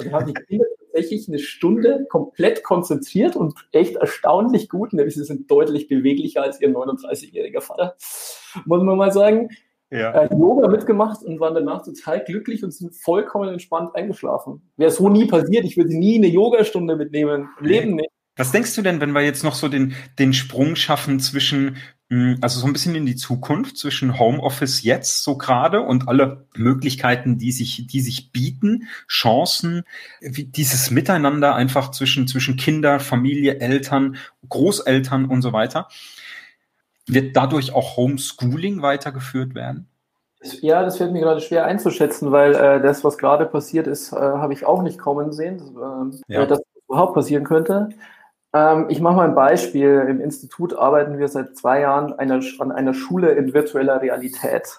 Und 0.00 0.12
haben 0.12 0.26
die 0.26 0.34
Kinder 0.34 0.66
tatsächlich 0.78 1.28
eine 1.28 1.38
Stunde 1.38 2.06
komplett 2.08 2.62
konzentriert 2.62 3.36
und 3.36 3.54
echt 3.72 3.96
erstaunlich 3.96 4.68
gut. 4.68 4.92
Nämlich 4.92 5.14
sie 5.14 5.24
sind 5.24 5.50
deutlich 5.50 5.88
beweglicher 5.88 6.42
als 6.42 6.60
ihr 6.60 6.70
39-jähriger 6.70 7.60
Vater, 7.60 7.96
muss 8.64 8.82
man 8.82 8.96
mal 8.96 9.12
sagen. 9.12 9.50
Ja. 9.92 10.12
Äh, 10.12 10.28
Yoga 10.36 10.68
mitgemacht 10.68 11.24
und 11.24 11.40
waren 11.40 11.54
danach 11.54 11.84
total 11.84 12.22
glücklich 12.22 12.62
und 12.62 12.72
sind 12.72 12.94
vollkommen 12.94 13.48
entspannt 13.48 13.94
eingeschlafen. 13.96 14.70
Wäre 14.76 14.92
so 14.92 15.08
nie 15.08 15.26
passiert, 15.26 15.64
ich 15.64 15.76
würde 15.76 15.98
nie 15.98 16.16
eine 16.16 16.28
Yogastunde 16.28 16.94
mitnehmen, 16.94 17.48
im 17.58 17.66
Leben 17.66 17.96
nicht. 17.96 18.10
Was 18.40 18.52
denkst 18.52 18.74
du 18.74 18.80
denn, 18.80 19.02
wenn 19.02 19.12
wir 19.12 19.20
jetzt 19.20 19.44
noch 19.44 19.54
so 19.54 19.68
den, 19.68 19.94
den 20.18 20.32
Sprung 20.32 20.74
schaffen 20.74 21.20
zwischen, 21.20 21.76
hm, 22.08 22.38
also 22.40 22.58
so 22.58 22.66
ein 22.66 22.72
bisschen 22.72 22.94
in 22.94 23.04
die 23.04 23.14
Zukunft, 23.14 23.76
zwischen 23.76 24.18
Homeoffice 24.18 24.82
jetzt 24.82 25.22
so 25.22 25.36
gerade 25.36 25.82
und 25.82 26.08
alle 26.08 26.46
Möglichkeiten, 26.56 27.36
die 27.36 27.52
sich, 27.52 27.86
die 27.86 28.00
sich 28.00 28.32
bieten, 28.32 28.88
Chancen, 29.06 29.82
dieses 30.22 30.90
Miteinander 30.90 31.54
einfach 31.54 31.90
zwischen, 31.90 32.26
zwischen 32.28 32.56
Kinder, 32.56 32.98
Familie, 32.98 33.60
Eltern, 33.60 34.16
Großeltern 34.48 35.26
und 35.26 35.42
so 35.42 35.52
weiter. 35.52 35.88
Wird 37.06 37.36
dadurch 37.36 37.74
auch 37.74 37.98
Homeschooling 37.98 38.80
weitergeführt 38.80 39.54
werden? 39.54 39.86
Ja, 40.62 40.82
das 40.82 40.96
fällt 40.96 41.12
mir 41.12 41.20
gerade 41.20 41.42
schwer 41.42 41.66
einzuschätzen, 41.66 42.32
weil 42.32 42.54
äh, 42.54 42.80
das, 42.80 43.04
was 43.04 43.18
gerade 43.18 43.44
passiert 43.44 43.86
ist, 43.86 44.14
äh, 44.14 44.16
habe 44.16 44.54
ich 44.54 44.64
auch 44.64 44.80
nicht 44.80 44.98
kommen 44.98 45.30
sehen, 45.30 45.60
äh, 46.26 46.32
ja. 46.32 46.46
dass 46.46 46.60
das 46.60 46.84
überhaupt 46.88 47.12
passieren 47.12 47.44
könnte. 47.44 47.90
Ähm, 48.52 48.86
ich 48.88 49.00
mache 49.00 49.16
mal 49.16 49.28
ein 49.28 49.34
Beispiel. 49.34 50.06
Im 50.08 50.20
Institut 50.20 50.76
arbeiten 50.76 51.18
wir 51.18 51.28
seit 51.28 51.56
zwei 51.56 51.80
Jahren 51.80 52.12
einer, 52.14 52.40
an 52.58 52.72
einer 52.72 52.94
Schule 52.94 53.32
in 53.32 53.54
virtueller 53.54 54.00
Realität. 54.00 54.76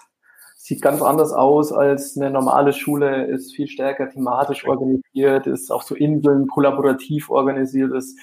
Sieht 0.56 0.80
ganz 0.80 1.02
anders 1.02 1.32
aus 1.32 1.72
als 1.72 2.16
eine 2.16 2.30
normale 2.30 2.72
Schule, 2.72 3.26
ist 3.26 3.54
viel 3.54 3.66
stärker 3.66 4.08
thematisch 4.08 4.66
organisiert, 4.66 5.48
ist 5.48 5.72
auch 5.72 5.82
so 5.82 5.96
Inseln 5.96 6.46
kollaborativ 6.46 7.30
organisiert, 7.30 7.92
ist, 7.92 8.16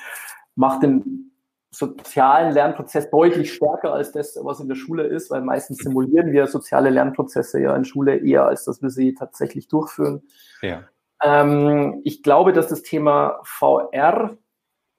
macht 0.56 0.84
den 0.84 1.30
sozialen 1.72 2.54
Lernprozess 2.54 3.10
deutlich 3.10 3.54
stärker 3.54 3.94
als 3.94 4.12
das, 4.12 4.40
was 4.42 4.60
in 4.60 4.70
der 4.70 4.76
Schule 4.76 5.04
ist, 5.04 5.30
weil 5.30 5.42
meistens 5.42 5.80
simulieren 5.80 6.32
wir 6.32 6.48
soziale 6.48 6.90
Lernprozesse 6.90 7.62
ja 7.62 7.76
in 7.76 7.86
Schule 7.86 8.18
eher, 8.18 8.46
als 8.46 8.66
dass 8.66 8.82
wir 8.82 8.90
sie 8.90 9.14
tatsächlich 9.14 9.68
durchführen. 9.68 10.24
Ja. 10.62 10.84
Ähm, 11.22 12.02
ich 12.06 12.24
glaube, 12.24 12.54
dass 12.54 12.68
das 12.68 12.82
Thema 12.82 13.40
VR 13.44 14.38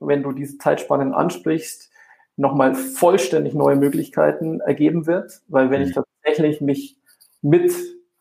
wenn 0.01 0.23
du 0.23 0.33
diese 0.33 0.59
Zeitspannen 0.59 1.15
ansprichst, 1.15 1.91
nochmal 2.37 2.75
vollständig 2.75 3.55
neue 3.55 3.77
Möglichkeiten 3.77 4.61
ergeben 4.61 5.07
wird, 5.07 5.41
weil 5.49 5.71
wenn 5.71 5.83
mhm. 5.83 5.89
ich 5.89 5.95
tatsächlich 5.95 6.61
mich 6.61 6.97
mit 7.43 7.73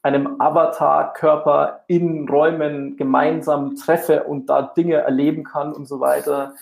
einem 0.01 0.39
Avatar-Körper 0.39 1.83
in 1.87 2.27
Räumen 2.29 2.95
gemeinsam 2.95 3.75
treffe 3.75 4.23
und 4.23 4.49
da 4.49 4.61
Dinge 4.61 4.95
erleben 4.95 5.43
kann 5.43 5.73
und 5.73 5.87
so 5.87 5.99
weiter, 5.99 6.55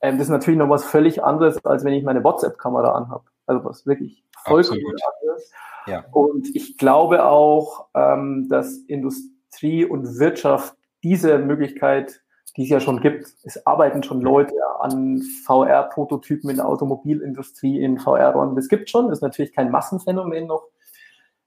ähm, 0.00 0.16
das 0.16 0.26
ist 0.26 0.32
natürlich 0.32 0.58
noch 0.58 0.70
was 0.70 0.84
völlig 0.84 1.22
anderes, 1.22 1.62
als 1.64 1.84
wenn 1.84 1.92
ich 1.92 2.04
meine 2.04 2.24
WhatsApp-Kamera 2.24 2.92
anhabe. 2.92 3.24
Also 3.46 3.64
was 3.64 3.86
wirklich 3.86 4.24
vollkommen 4.44 4.80
anderes. 5.20 5.52
Ja. 5.86 6.04
Und 6.12 6.54
ich 6.54 6.78
glaube 6.78 7.24
auch, 7.24 7.88
ähm, 7.94 8.48
dass 8.48 8.76
Industrie 8.76 9.84
und 9.84 10.18
Wirtschaft 10.18 10.74
diese 11.02 11.38
Möglichkeit 11.38 12.22
die 12.56 12.64
es 12.64 12.70
ja 12.70 12.80
schon 12.80 13.00
gibt. 13.00 13.26
Es 13.44 13.66
arbeiten 13.66 14.02
schon 14.02 14.20
Leute 14.20 14.54
an 14.80 15.22
VR-Prototypen 15.46 16.50
in 16.50 16.56
der 16.56 16.66
Automobilindustrie, 16.66 17.82
in 17.82 17.98
VR-Räumen. 17.98 18.56
Das 18.56 18.68
gibt 18.68 18.90
schon, 18.90 19.08
das 19.08 19.18
ist 19.18 19.22
natürlich 19.22 19.52
kein 19.52 19.70
Massenphänomen 19.70 20.46
noch. 20.46 20.64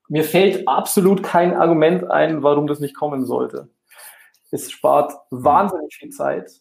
Mir 0.08 0.24
fällt 0.24 0.68
absolut 0.68 1.24
kein 1.24 1.56
Argument 1.56 2.10
ein, 2.10 2.44
warum 2.44 2.68
das 2.68 2.80
nicht 2.80 2.96
kommen 2.96 3.26
sollte. 3.26 3.70
Es 4.52 4.72
spart 4.72 5.14
wahnsinnig 5.32 5.96
viel 5.96 6.10
Zeit. 6.10 6.52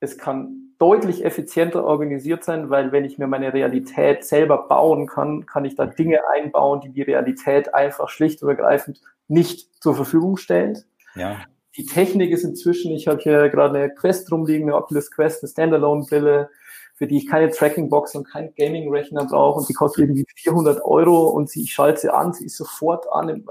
Es 0.00 0.18
kann 0.18 0.74
deutlich 0.78 1.24
effizienter 1.24 1.84
organisiert 1.84 2.44
sein, 2.44 2.68
weil 2.68 2.92
wenn 2.92 3.04
ich 3.04 3.18
mir 3.18 3.26
meine 3.26 3.54
Realität 3.54 4.24
selber 4.24 4.68
bauen 4.68 5.06
kann, 5.06 5.46
kann 5.46 5.64
ich 5.64 5.74
da 5.74 5.86
Dinge 5.86 6.20
einbauen, 6.34 6.80
die 6.80 6.90
die 6.90 7.02
Realität 7.02 7.74
einfach 7.74 8.08
schlicht 8.08 8.42
und 8.42 8.48
ergreifend 8.48 9.00
nicht 9.28 9.82
zur 9.82 9.94
Verfügung 9.94 10.36
stellt. 10.36 10.86
Ja 11.14 11.38
die 11.76 11.86
Technik 11.86 12.30
ist 12.30 12.44
inzwischen, 12.44 12.92
ich 12.92 13.06
habe 13.06 13.20
hier 13.20 13.48
gerade 13.48 13.78
eine 13.78 13.94
Quest 13.94 14.30
rumliegen, 14.32 14.68
eine 14.68 14.76
Oculus 14.76 15.10
Quest, 15.10 15.42
eine 15.42 15.50
Standalone-Brille, 15.50 16.48
für 16.94 17.06
die 17.06 17.18
ich 17.18 17.28
keine 17.28 17.50
Tracking-Box 17.50 18.14
und 18.14 18.24
keinen 18.24 18.54
Gaming-Rechner 18.54 19.26
brauche 19.26 19.60
und 19.60 19.68
die 19.68 19.74
kostet 19.74 20.04
irgendwie 20.04 20.24
400 20.36 20.82
Euro 20.84 21.28
und 21.28 21.54
ich 21.54 21.72
schalte 21.72 22.00
sie 22.00 22.12
an, 22.12 22.32
sie 22.32 22.46
ist 22.46 22.56
sofort 22.56 23.06
an. 23.12 23.44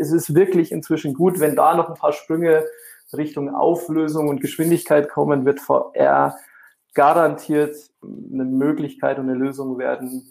Es 0.00 0.10
ist 0.10 0.34
wirklich 0.34 0.72
inzwischen 0.72 1.12
gut, 1.12 1.38
wenn 1.38 1.54
da 1.54 1.76
noch 1.76 1.88
ein 1.88 1.96
paar 1.96 2.12
Sprünge 2.12 2.64
Richtung 3.12 3.54
Auflösung 3.54 4.28
und 4.28 4.40
Geschwindigkeit 4.40 5.08
kommen, 5.08 5.44
wird 5.44 5.60
VR 5.60 6.36
garantiert 6.94 7.76
eine 8.02 8.44
Möglichkeit 8.44 9.18
und 9.18 9.28
eine 9.28 9.38
Lösung 9.38 9.78
werden, 9.78 10.26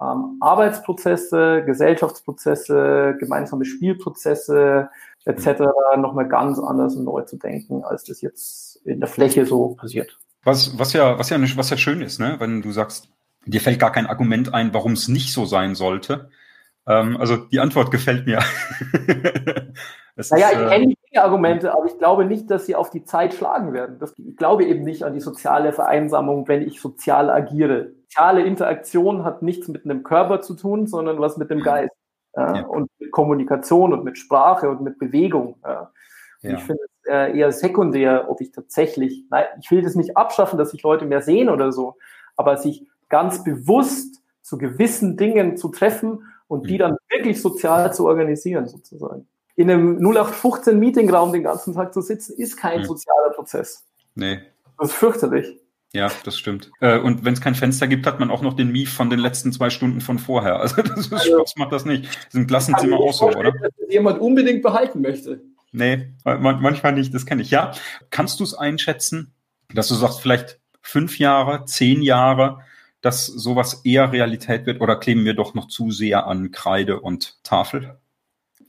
ähm, 0.00 0.36
Arbeitsprozesse, 0.40 1.62
Gesellschaftsprozesse, 1.64 3.16
gemeinsame 3.18 3.64
Spielprozesse 3.64 4.88
etc. 5.24 5.62
nochmal 5.98 6.28
ganz 6.28 6.58
anders 6.58 6.96
und 6.96 7.04
neu 7.04 7.22
zu 7.22 7.36
denken, 7.36 7.84
als 7.84 8.04
das 8.04 8.22
jetzt 8.22 8.76
in 8.84 9.00
der 9.00 9.08
Fläche 9.08 9.44
so 9.44 9.74
passiert. 9.74 10.18
Was, 10.42 10.78
was 10.78 10.94
ja, 10.94 11.18
was 11.18 11.28
ja, 11.28 11.38
was 11.56 11.70
ja 11.70 11.76
schön 11.76 12.00
ist, 12.00 12.18
ne? 12.18 12.36
wenn 12.38 12.62
du 12.62 12.72
sagst, 12.72 13.10
dir 13.44 13.60
fällt 13.60 13.78
gar 13.78 13.92
kein 13.92 14.06
Argument 14.06 14.54
ein, 14.54 14.72
warum 14.72 14.92
es 14.92 15.08
nicht 15.08 15.32
so 15.32 15.44
sein 15.44 15.74
sollte. 15.74 16.30
Ähm, 16.86 17.18
also 17.18 17.36
die 17.36 17.60
Antwort 17.60 17.90
gefällt 17.90 18.26
mir. 18.26 18.38
naja, 19.20 19.72
ist, 20.16 20.32
ich 20.32 20.68
kenne 20.68 20.92
äh, 20.92 20.96
die 21.12 21.18
Argumente, 21.18 21.74
aber 21.74 21.84
ich 21.86 21.98
glaube 21.98 22.24
nicht, 22.24 22.50
dass 22.50 22.64
sie 22.64 22.74
auf 22.74 22.88
die 22.88 23.04
Zeit 23.04 23.34
schlagen 23.34 23.74
werden. 23.74 23.98
Das, 23.98 24.14
ich 24.16 24.36
glaube 24.36 24.64
eben 24.64 24.82
nicht 24.82 25.02
an 25.02 25.12
die 25.12 25.20
soziale 25.20 25.74
Vereinsamung, 25.74 26.48
wenn 26.48 26.62
ich 26.62 26.80
sozial 26.80 27.28
agiere 27.28 27.92
soziale 28.10 28.44
Interaktion 28.44 29.24
hat 29.24 29.42
nichts 29.42 29.68
mit 29.68 29.84
einem 29.84 30.02
Körper 30.02 30.40
zu 30.40 30.54
tun, 30.54 30.86
sondern 30.86 31.20
was 31.20 31.36
mit 31.36 31.50
dem 31.50 31.62
Geist. 31.62 31.92
Ja, 32.36 32.56
ja. 32.56 32.66
Und 32.66 32.90
mit 32.98 33.10
Kommunikation 33.12 33.92
und 33.92 34.04
mit 34.04 34.18
Sprache 34.18 34.68
und 34.68 34.82
mit 34.82 34.98
Bewegung. 34.98 35.56
Ja. 35.64 35.90
Ich 36.42 36.62
finde 36.62 36.82
es 36.82 37.10
äh, 37.10 37.38
eher 37.38 37.52
sekundär, 37.52 38.30
ob 38.30 38.40
ich 38.40 38.50
tatsächlich, 38.52 39.24
nein, 39.30 39.44
ich 39.60 39.70
will 39.70 39.82
das 39.82 39.94
nicht 39.94 40.16
abschaffen, 40.16 40.58
dass 40.58 40.70
sich 40.70 40.82
Leute 40.82 41.04
mehr 41.06 41.22
sehen 41.22 41.48
oder 41.48 41.70
so, 41.70 41.96
aber 42.36 42.56
sich 42.56 42.86
ganz 43.08 43.44
bewusst 43.44 44.22
zu 44.42 44.58
gewissen 44.58 45.16
Dingen 45.16 45.56
zu 45.56 45.68
treffen 45.68 46.24
und 46.46 46.68
die 46.68 46.74
mhm. 46.74 46.78
dann 46.78 46.96
wirklich 47.10 47.40
sozial 47.42 47.92
zu 47.92 48.06
organisieren, 48.06 48.68
sozusagen. 48.68 49.28
In 49.56 49.70
einem 49.70 49.98
0815 49.98 50.78
Meetingraum 50.78 51.32
den 51.32 51.42
ganzen 51.42 51.74
Tag 51.74 51.92
zu 51.92 52.00
sitzen, 52.00 52.40
ist 52.40 52.56
kein 52.56 52.80
mhm. 52.80 52.84
sozialer 52.84 53.30
Prozess. 53.30 53.86
Nee. 54.14 54.40
Das 54.78 54.90
ist 54.90 54.94
fürchterlich. 54.94 55.59
Ja, 55.92 56.08
das 56.24 56.38
stimmt. 56.38 56.70
Äh, 56.80 56.98
und 56.98 57.24
wenn 57.24 57.34
es 57.34 57.40
kein 57.40 57.56
Fenster 57.56 57.88
gibt, 57.88 58.06
hat 58.06 58.20
man 58.20 58.30
auch 58.30 58.42
noch 58.42 58.54
den 58.54 58.70
Mief 58.70 58.92
von 58.92 59.10
den 59.10 59.18
letzten 59.18 59.52
zwei 59.52 59.70
Stunden 59.70 60.00
von 60.00 60.18
vorher. 60.18 60.60
Also 60.60 60.82
das 60.82 61.06
ist, 61.06 61.12
also, 61.12 61.38
Spaß 61.38 61.56
macht 61.56 61.72
das 61.72 61.84
nicht. 61.84 62.06
Das 62.06 62.26
ist 62.28 62.34
ein 62.34 62.46
Klassenzimmer 62.46 62.98
auch 62.98 63.12
so, 63.12 63.28
oder? 63.28 63.52
Dass 63.52 63.60
das 63.60 63.92
jemand 63.92 64.20
unbedingt 64.20 64.62
behalten 64.62 65.00
möchte. 65.00 65.42
Nee, 65.72 66.08
manchmal 66.24 66.92
nicht, 66.92 67.14
das 67.14 67.26
kenne 67.26 67.42
ich. 67.42 67.50
Ja, 67.50 67.72
kannst 68.10 68.40
du 68.40 68.44
es 68.44 68.54
einschätzen, 68.54 69.32
dass 69.72 69.88
du 69.88 69.94
sagst, 69.94 70.20
vielleicht 70.20 70.60
fünf 70.80 71.18
Jahre, 71.18 71.64
zehn 71.64 72.02
Jahre, 72.02 72.60
dass 73.00 73.26
sowas 73.26 73.82
eher 73.84 74.12
Realität 74.12 74.66
wird 74.66 74.80
oder 74.80 74.96
kleben 74.96 75.24
wir 75.24 75.34
doch 75.34 75.54
noch 75.54 75.68
zu 75.68 75.90
sehr 75.90 76.26
an 76.26 76.50
Kreide 76.50 77.00
und 77.00 77.42
Tafel? 77.44 77.98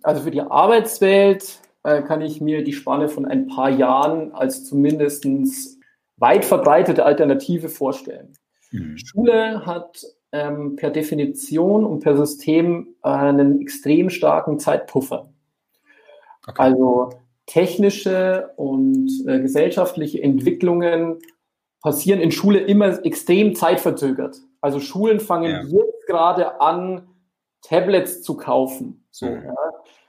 Also 0.03 0.21
für 0.21 0.31
die 0.31 0.41
Arbeitswelt 0.41 1.59
äh, 1.83 2.01
kann 2.01 2.21
ich 2.21 2.41
mir 2.41 2.63
die 2.63 2.73
Spanne 2.73 3.09
von 3.09 3.25
ein 3.25 3.47
paar 3.47 3.69
Jahren 3.69 4.31
als 4.33 4.65
zumindestens 4.65 5.79
weit 6.21 6.45
verbreitete 6.45 7.05
Alternative 7.05 7.67
vorstellen. 7.67 8.33
Mhm. 8.71 8.97
Schule 8.97 9.65
hat 9.65 10.05
ähm, 10.31 10.75
per 10.77 10.91
Definition 10.91 11.85
und 11.85 11.99
per 11.99 12.15
System 12.15 12.95
äh, 13.03 13.09
einen 13.09 13.59
extrem 13.61 14.09
starken 14.09 14.59
Zeitpuffer. 14.59 15.29
Okay. 16.47 16.61
Also 16.61 17.09
technische 17.45 18.51
und 18.55 19.09
äh, 19.27 19.39
gesellschaftliche 19.39 20.23
Entwicklungen 20.23 21.19
passieren 21.81 22.21
in 22.21 22.31
Schule 22.31 22.59
immer 22.59 23.03
extrem 23.05 23.55
zeitverzögert. 23.55 24.37
Also 24.61 24.79
Schulen 24.79 25.19
fangen 25.19 25.51
ja. 25.51 25.63
jetzt 25.63 26.07
gerade 26.07 26.61
an, 26.61 27.07
Tablets 27.61 28.21
zu 28.21 28.37
kaufen. 28.37 29.05
So, 29.11 29.25
mhm. 29.25 29.43
ja. 29.43 29.53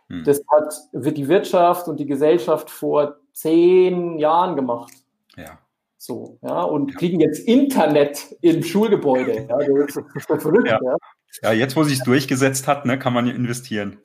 Mhm. 0.09 0.25
Das 0.25 0.42
hat, 0.51 0.75
wird 0.92 1.16
die 1.16 1.29
Wirtschaft 1.29 1.88
und 1.88 1.98
die 1.98 2.07
Gesellschaft 2.07 2.70
vor 2.70 3.16
zehn 3.33 4.18
Jahren 4.18 4.57
gemacht. 4.57 4.92
Ja. 5.37 5.59
So, 6.05 6.37
ja, 6.43 6.62
und 6.62 6.97
kriegen 6.97 7.21
jetzt 7.21 7.47
Internet 7.47 8.35
im 8.41 8.65
Schulgebäude. 8.65 9.47
Ja, 9.49 9.57
das 9.57 9.97
ist 10.17 10.43
verrückt, 10.43 10.67
ja. 10.67 10.81
ja. 10.83 10.97
ja 11.43 11.53
jetzt, 11.53 11.77
wo 11.77 11.85
sich 11.85 11.99
es 11.99 12.03
durchgesetzt 12.03 12.67
hat, 12.67 12.87
ne, 12.87 12.99
kann 12.99 13.12
man 13.12 13.29
investieren. 13.29 13.99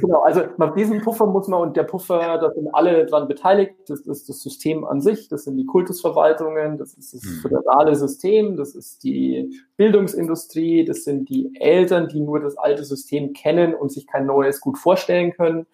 Genau, 0.00 0.22
also 0.22 0.44
mit 0.56 0.76
diesem 0.76 1.02
Puffer 1.02 1.26
muss 1.26 1.48
man, 1.48 1.60
und 1.60 1.76
der 1.76 1.82
Puffer, 1.82 2.38
da 2.38 2.50
sind 2.52 2.74
alle 2.74 3.04
dran 3.04 3.28
beteiligt, 3.28 3.74
das 3.86 4.00
ist 4.00 4.30
das 4.30 4.42
System 4.42 4.86
an 4.86 5.02
sich, 5.02 5.28
das 5.28 5.44
sind 5.44 5.58
die 5.58 5.66
Kultusverwaltungen, 5.66 6.78
das 6.78 6.94
ist 6.94 7.12
das 7.12 7.22
hm. 7.22 7.40
föderale 7.42 7.96
System, 7.96 8.56
das 8.56 8.74
ist 8.74 9.04
die 9.04 9.54
Bildungsindustrie, 9.76 10.86
das 10.86 11.04
sind 11.04 11.28
die 11.28 11.54
Eltern, 11.60 12.08
die 12.08 12.20
nur 12.20 12.40
das 12.40 12.56
alte 12.56 12.84
System 12.84 13.34
kennen 13.34 13.74
und 13.74 13.92
sich 13.92 14.06
kein 14.06 14.24
neues 14.24 14.58
gut 14.62 14.78
vorstellen 14.78 15.32
können 15.32 15.66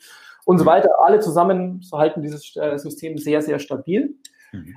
und 0.44 0.58
so 0.58 0.64
hm. 0.64 0.70
weiter. 0.72 0.90
Alle 1.04 1.20
zusammen 1.20 1.82
halten 1.92 2.20
dieses 2.20 2.56
äh, 2.56 2.78
System 2.78 3.16
sehr, 3.16 3.42
sehr 3.42 3.60
stabil. 3.60 4.16
Mhm 4.50 4.74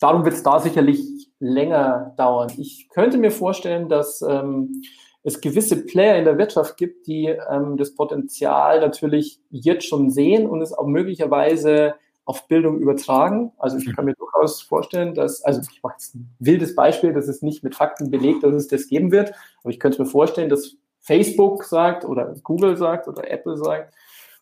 darum 0.00 0.24
wird 0.24 0.34
es 0.34 0.42
da 0.42 0.58
sicherlich 0.58 1.30
länger 1.38 2.14
dauern. 2.16 2.50
Ich 2.56 2.88
könnte 2.88 3.18
mir 3.18 3.30
vorstellen, 3.30 3.88
dass 3.88 4.22
ähm, 4.22 4.82
es 5.22 5.40
gewisse 5.40 5.84
Player 5.84 6.18
in 6.18 6.24
der 6.24 6.38
Wirtschaft 6.38 6.76
gibt, 6.76 7.06
die 7.06 7.26
ähm, 7.26 7.76
das 7.76 7.94
Potenzial 7.94 8.80
natürlich 8.80 9.40
jetzt 9.50 9.86
schon 9.86 10.10
sehen 10.10 10.48
und 10.48 10.62
es 10.62 10.72
auch 10.72 10.86
möglicherweise 10.86 11.94
auf 12.24 12.48
Bildung 12.48 12.78
übertragen. 12.78 13.52
Also 13.58 13.78
ich 13.78 13.94
kann 13.94 14.04
mir 14.04 14.14
durchaus 14.14 14.62
vorstellen, 14.62 15.14
dass, 15.14 15.42
also 15.42 15.60
ich 15.70 15.82
mache 15.82 15.94
jetzt 15.94 16.14
ein 16.14 16.34
wildes 16.38 16.74
Beispiel, 16.74 17.12
das 17.12 17.28
ist 17.28 17.42
nicht 17.42 17.64
mit 17.64 17.74
Fakten 17.74 18.10
belegt, 18.10 18.42
dass 18.42 18.54
es 18.54 18.68
das 18.68 18.86
geben 18.86 19.10
wird, 19.10 19.32
aber 19.62 19.70
ich 19.70 19.80
könnte 19.80 20.00
mir 20.00 20.08
vorstellen, 20.08 20.48
dass 20.48 20.76
Facebook 21.00 21.64
sagt 21.64 22.04
oder 22.04 22.34
Google 22.42 22.76
sagt 22.76 23.08
oder 23.08 23.30
Apple 23.30 23.56
sagt, 23.56 23.94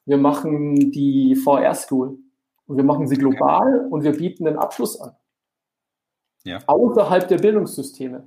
wir 0.04 0.18
machen 0.18 0.90
die 0.90 1.34
VR-School 1.36 2.18
und 2.66 2.76
wir 2.76 2.84
machen 2.84 3.06
sie 3.06 3.16
global 3.16 3.86
und 3.90 4.02
wir 4.02 4.12
bieten 4.12 4.44
den 4.44 4.58
Abschluss 4.58 5.00
an 5.00 5.12
ja. 6.44 6.58
außerhalb 6.66 7.28
der 7.28 7.38
Bildungssysteme. 7.38 8.26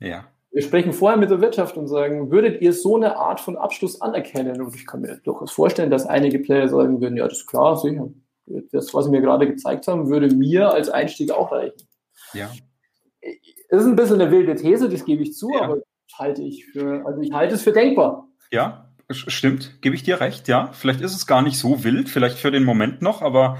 Ja. 0.00 0.26
Wir 0.50 0.62
sprechen 0.62 0.92
vorher 0.92 1.18
mit 1.18 1.30
der 1.30 1.40
Wirtschaft 1.40 1.76
und 1.76 1.88
sagen, 1.88 2.30
würdet 2.30 2.62
ihr 2.62 2.72
so 2.72 2.96
eine 2.96 3.16
Art 3.16 3.40
von 3.40 3.56
Abschluss 3.56 4.00
anerkennen? 4.00 4.60
Und 4.62 4.74
ich 4.74 4.86
kann 4.86 5.02
mir 5.02 5.20
durchaus 5.22 5.52
vorstellen, 5.52 5.90
dass 5.90 6.06
einige 6.06 6.38
Player 6.38 6.68
sagen 6.68 7.00
würden, 7.00 7.16
ja, 7.16 7.28
das 7.28 7.38
ist 7.38 7.46
klar, 7.46 7.76
sicher. 7.76 8.08
Das, 8.72 8.94
was 8.94 9.04
Sie 9.04 9.10
mir 9.10 9.20
gerade 9.20 9.46
gezeigt 9.46 9.86
haben, 9.88 10.08
würde 10.08 10.34
mir 10.34 10.70
als 10.70 10.88
Einstieg 10.88 11.30
auch 11.30 11.52
reichen. 11.52 11.86
Ja. 12.32 12.50
ist 13.20 13.84
ein 13.84 13.96
bisschen 13.96 14.20
eine 14.20 14.30
wilde 14.30 14.54
These, 14.54 14.88
das 14.88 15.04
gebe 15.04 15.22
ich 15.22 15.34
zu, 15.34 15.50
ja. 15.52 15.62
aber 15.62 15.82
halte 16.18 16.42
ich 16.42 16.66
für, 16.66 17.04
also 17.06 17.20
ich 17.20 17.32
halte 17.32 17.54
es 17.54 17.62
für 17.62 17.72
denkbar. 17.72 18.26
Ja, 18.50 18.90
stimmt, 19.10 19.80
gebe 19.82 19.94
ich 19.94 20.02
dir 20.02 20.20
recht, 20.20 20.48
ja. 20.48 20.72
Vielleicht 20.72 21.00
ist 21.00 21.14
es 21.14 21.26
gar 21.26 21.42
nicht 21.42 21.58
so 21.58 21.84
wild, 21.84 22.08
vielleicht 22.08 22.38
für 22.38 22.50
den 22.50 22.64
Moment 22.64 23.02
noch, 23.02 23.22
aber 23.22 23.58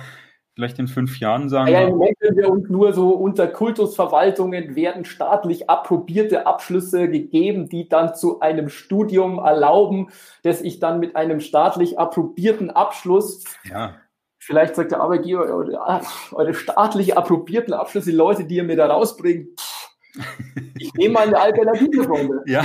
vielleicht 0.59 0.81
in 0.81 0.89
fünf 0.89 1.21
Jahren 1.21 1.49
sagen 1.49 1.71
ja, 1.71 1.83
wir. 1.83 1.87
Im 1.87 1.93
Moment 1.93 2.17
sind 2.21 2.37
wir 2.37 2.51
uns 2.51 2.69
nur 2.69 2.93
so 2.93 3.11
unter 3.11 3.47
Kultusverwaltungen 3.47 4.75
werden 4.75 5.05
staatlich 5.05 5.71
approbierte 5.71 6.49
Abschlüsse 6.49 7.09
gegeben, 7.09 7.69
die 7.69 7.89
dann 7.89 8.17
zu 8.17 8.41
einem 8.41 8.69
Studium 8.69 9.39
erlauben, 9.39 10.09
das 10.43 10.61
ich 10.61 10.81
dann 10.81 10.99
mit 10.99 11.15
einem 11.15 11.39
staatlich 11.39 12.01
approbierten 12.01 12.71
Abschluss 12.71 13.45
ja. 13.65 13.95
Vielleicht 14.41 14.77
sagt 14.77 14.93
der 14.93 15.01
Arbeitgeber, 15.01 15.43
eure, 15.43 16.03
eure 16.33 16.55
staatlich 16.55 17.17
approbierten 17.17 17.75
Abschlüsse, 17.75 18.11
die 18.11 18.17
Leute, 18.17 18.45
die 18.45 18.57
ihr 18.57 18.65
mir 18.65 18.77
da 18.77 18.87
rausbringt, 18.87 19.61
ich 20.79 20.93
nehme 20.95 21.15
mal 21.15 21.27
eine 21.27 21.39
Alternative, 21.39 22.05
Freunde. 22.05 22.43
Ja. 22.47 22.65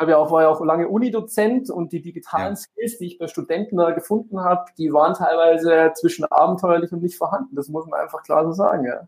Ich 0.00 0.02
habe 0.02 0.12
ja 0.12 0.16
auch, 0.16 0.30
war 0.30 0.40
ja 0.40 0.48
auch 0.48 0.64
lange 0.64 0.88
Unidozent 0.88 1.68
und 1.68 1.92
die 1.92 2.00
digitalen 2.00 2.54
ja. 2.54 2.56
Skills, 2.56 2.96
die 2.96 3.04
ich 3.04 3.18
bei 3.18 3.28
Studenten 3.28 3.76
da 3.76 3.90
gefunden 3.90 4.40
habe, 4.40 4.64
die 4.78 4.94
waren 4.94 5.12
teilweise 5.12 5.92
zwischen 5.94 6.24
abenteuerlich 6.24 6.90
und 6.90 7.02
nicht 7.02 7.18
vorhanden. 7.18 7.54
Das 7.54 7.68
muss 7.68 7.86
man 7.86 8.00
einfach 8.00 8.22
klar 8.22 8.46
so 8.46 8.52
sagen, 8.52 8.86
ja. 8.86 9.06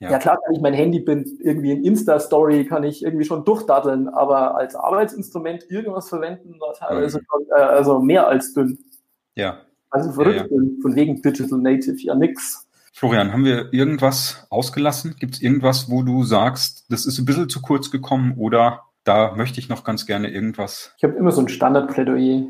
Ja, 0.00 0.10
ja 0.10 0.18
klar 0.18 0.38
kann 0.44 0.54
ich 0.54 0.60
mein 0.60 0.74
Handy 0.74 1.00
bin, 1.00 1.24
irgendwie 1.40 1.72
in 1.72 1.82
Insta-Story 1.82 2.66
kann 2.66 2.84
ich 2.84 3.02
irgendwie 3.02 3.24
schon 3.24 3.46
durchdatteln, 3.46 4.10
aber 4.10 4.54
als 4.54 4.74
Arbeitsinstrument 4.74 5.70
irgendwas 5.70 6.10
verwenden 6.10 6.60
war 6.60 6.74
teilweise 6.74 7.20
mhm. 7.20 7.24
schon, 7.30 7.46
äh, 7.56 7.62
also 7.62 7.98
mehr 7.98 8.28
als 8.28 8.52
dünn. 8.52 8.78
Ja. 9.34 9.62
Also 9.88 10.12
verrückt, 10.12 10.50
ja, 10.50 10.58
von 10.82 10.94
wegen 10.94 11.22
Digital 11.22 11.58
Native, 11.58 11.96
ja 12.02 12.14
nix. 12.14 12.68
Florian, 12.92 13.32
haben 13.32 13.46
wir 13.46 13.72
irgendwas 13.72 14.46
ausgelassen? 14.50 15.16
Gibt 15.18 15.36
es 15.36 15.40
irgendwas, 15.40 15.90
wo 15.90 16.02
du 16.02 16.24
sagst, 16.24 16.84
das 16.90 17.06
ist 17.06 17.18
ein 17.18 17.24
bisschen 17.24 17.48
zu 17.48 17.62
kurz 17.62 17.90
gekommen 17.90 18.34
oder 18.36 18.82
da 19.04 19.34
möchte 19.34 19.60
ich 19.60 19.68
noch 19.68 19.84
ganz 19.84 20.06
gerne 20.06 20.28
irgendwas. 20.28 20.92
Ich 20.98 21.04
habe 21.04 21.14
immer 21.14 21.32
so 21.32 21.40
ein 21.40 21.48
Standardplädoyer. 21.48 22.42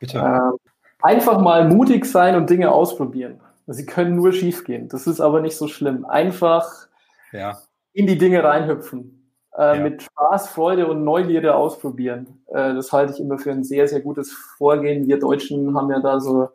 Bitte. 0.00 0.18
Ähm, 0.18 0.58
einfach 1.00 1.40
mal 1.40 1.68
mutig 1.68 2.04
sein 2.04 2.36
und 2.36 2.50
Dinge 2.50 2.72
ausprobieren. 2.72 3.40
Sie 3.66 3.86
können 3.86 4.16
nur 4.16 4.32
schiefgehen. 4.32 4.88
Das 4.88 5.06
ist 5.06 5.20
aber 5.20 5.40
nicht 5.40 5.56
so 5.56 5.68
schlimm. 5.68 6.04
Einfach 6.04 6.88
ja. 7.32 7.58
in 7.92 8.06
die 8.06 8.18
Dinge 8.18 8.44
reinhüpfen. 8.44 9.32
Äh, 9.56 9.78
ja. 9.78 9.82
Mit 9.82 10.02
Spaß, 10.02 10.48
Freude 10.48 10.86
und 10.86 11.02
Neugierde 11.04 11.54
ausprobieren. 11.54 12.42
Äh, 12.48 12.74
das 12.74 12.92
halte 12.92 13.14
ich 13.14 13.20
immer 13.20 13.38
für 13.38 13.50
ein 13.50 13.64
sehr, 13.64 13.88
sehr 13.88 14.00
gutes 14.00 14.32
Vorgehen. 14.32 15.06
Wir 15.06 15.18
Deutschen 15.18 15.76
haben 15.76 15.90
ja 15.90 16.00
da 16.00 16.20
so 16.20 16.50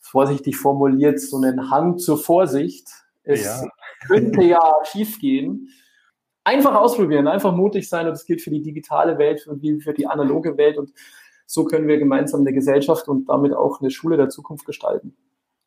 vorsichtig 0.00 0.56
formuliert 0.56 1.20
so 1.20 1.38
einen 1.38 1.70
Hang 1.70 1.98
zur 1.98 2.18
Vorsicht. 2.18 2.88
Es 3.24 3.44
ja. 3.44 3.68
könnte 4.06 4.42
ja 4.42 4.60
schiefgehen 4.84 5.70
einfach 6.46 6.76
ausprobieren, 6.76 7.26
einfach 7.26 7.52
mutig 7.52 7.88
sein 7.88 8.06
und 8.06 8.12
das 8.12 8.24
gilt 8.24 8.40
für 8.40 8.50
die 8.50 8.62
digitale 8.62 9.18
Welt 9.18 9.46
und 9.46 9.60
für 9.82 9.92
die 9.92 10.06
analoge 10.06 10.56
Welt 10.56 10.78
und 10.78 10.92
so 11.44 11.64
können 11.64 11.88
wir 11.88 11.98
gemeinsam 11.98 12.40
eine 12.40 12.52
Gesellschaft 12.52 13.08
und 13.08 13.28
damit 13.28 13.52
auch 13.52 13.80
eine 13.80 13.90
Schule 13.90 14.16
der 14.16 14.28
Zukunft 14.28 14.64
gestalten. 14.64 15.16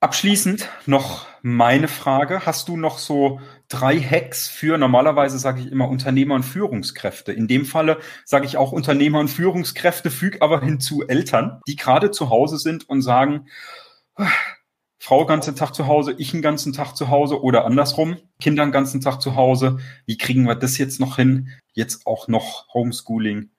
Abschließend 0.01 0.69
noch 0.85 1.27
meine 1.41 1.89
Frage. 1.89 2.45
Hast 2.45 2.69
du 2.69 2.77
noch 2.77 2.99
so 2.99 3.41
drei 3.67 3.99
Hacks 3.99 4.47
für, 4.47 4.77
normalerweise 4.77 5.37
sage 5.37 5.59
ich 5.59 5.71
immer 5.71 5.89
Unternehmer 5.89 6.35
und 6.35 6.43
Führungskräfte. 6.43 7.33
In 7.33 7.49
dem 7.49 7.65
Falle 7.65 7.97
sage 8.23 8.45
ich 8.45 8.55
auch 8.55 8.71
Unternehmer 8.71 9.19
und 9.19 9.27
Führungskräfte, 9.27 10.09
füg 10.09 10.41
aber 10.41 10.61
hinzu 10.61 11.03
Eltern, 11.05 11.59
die 11.67 11.75
gerade 11.75 12.11
zu 12.11 12.29
Hause 12.29 12.57
sind 12.57 12.87
und 12.87 13.01
sagen, 13.01 13.47
Frau 14.99 15.25
ganzen 15.25 15.55
Tag 15.55 15.73
zu 15.73 15.87
Hause, 15.87 16.13
ich 16.17 16.33
einen 16.33 16.41
ganzen 16.41 16.73
Tag 16.73 16.95
zu 16.95 17.09
Hause 17.09 17.41
oder 17.41 17.65
andersrum, 17.65 18.17
Kinder 18.41 18.63
einen 18.63 18.73
ganzen 18.73 18.99
Tag 18.99 19.21
zu 19.21 19.35
Hause. 19.35 19.77
Wie 20.05 20.17
kriegen 20.17 20.43
wir 20.43 20.55
das 20.55 20.77
jetzt 20.77 20.99
noch 20.99 21.15
hin? 21.15 21.47
Jetzt 21.73 22.05
auch 22.05 22.27
noch 22.27 22.67
Homeschooling. 22.73 23.49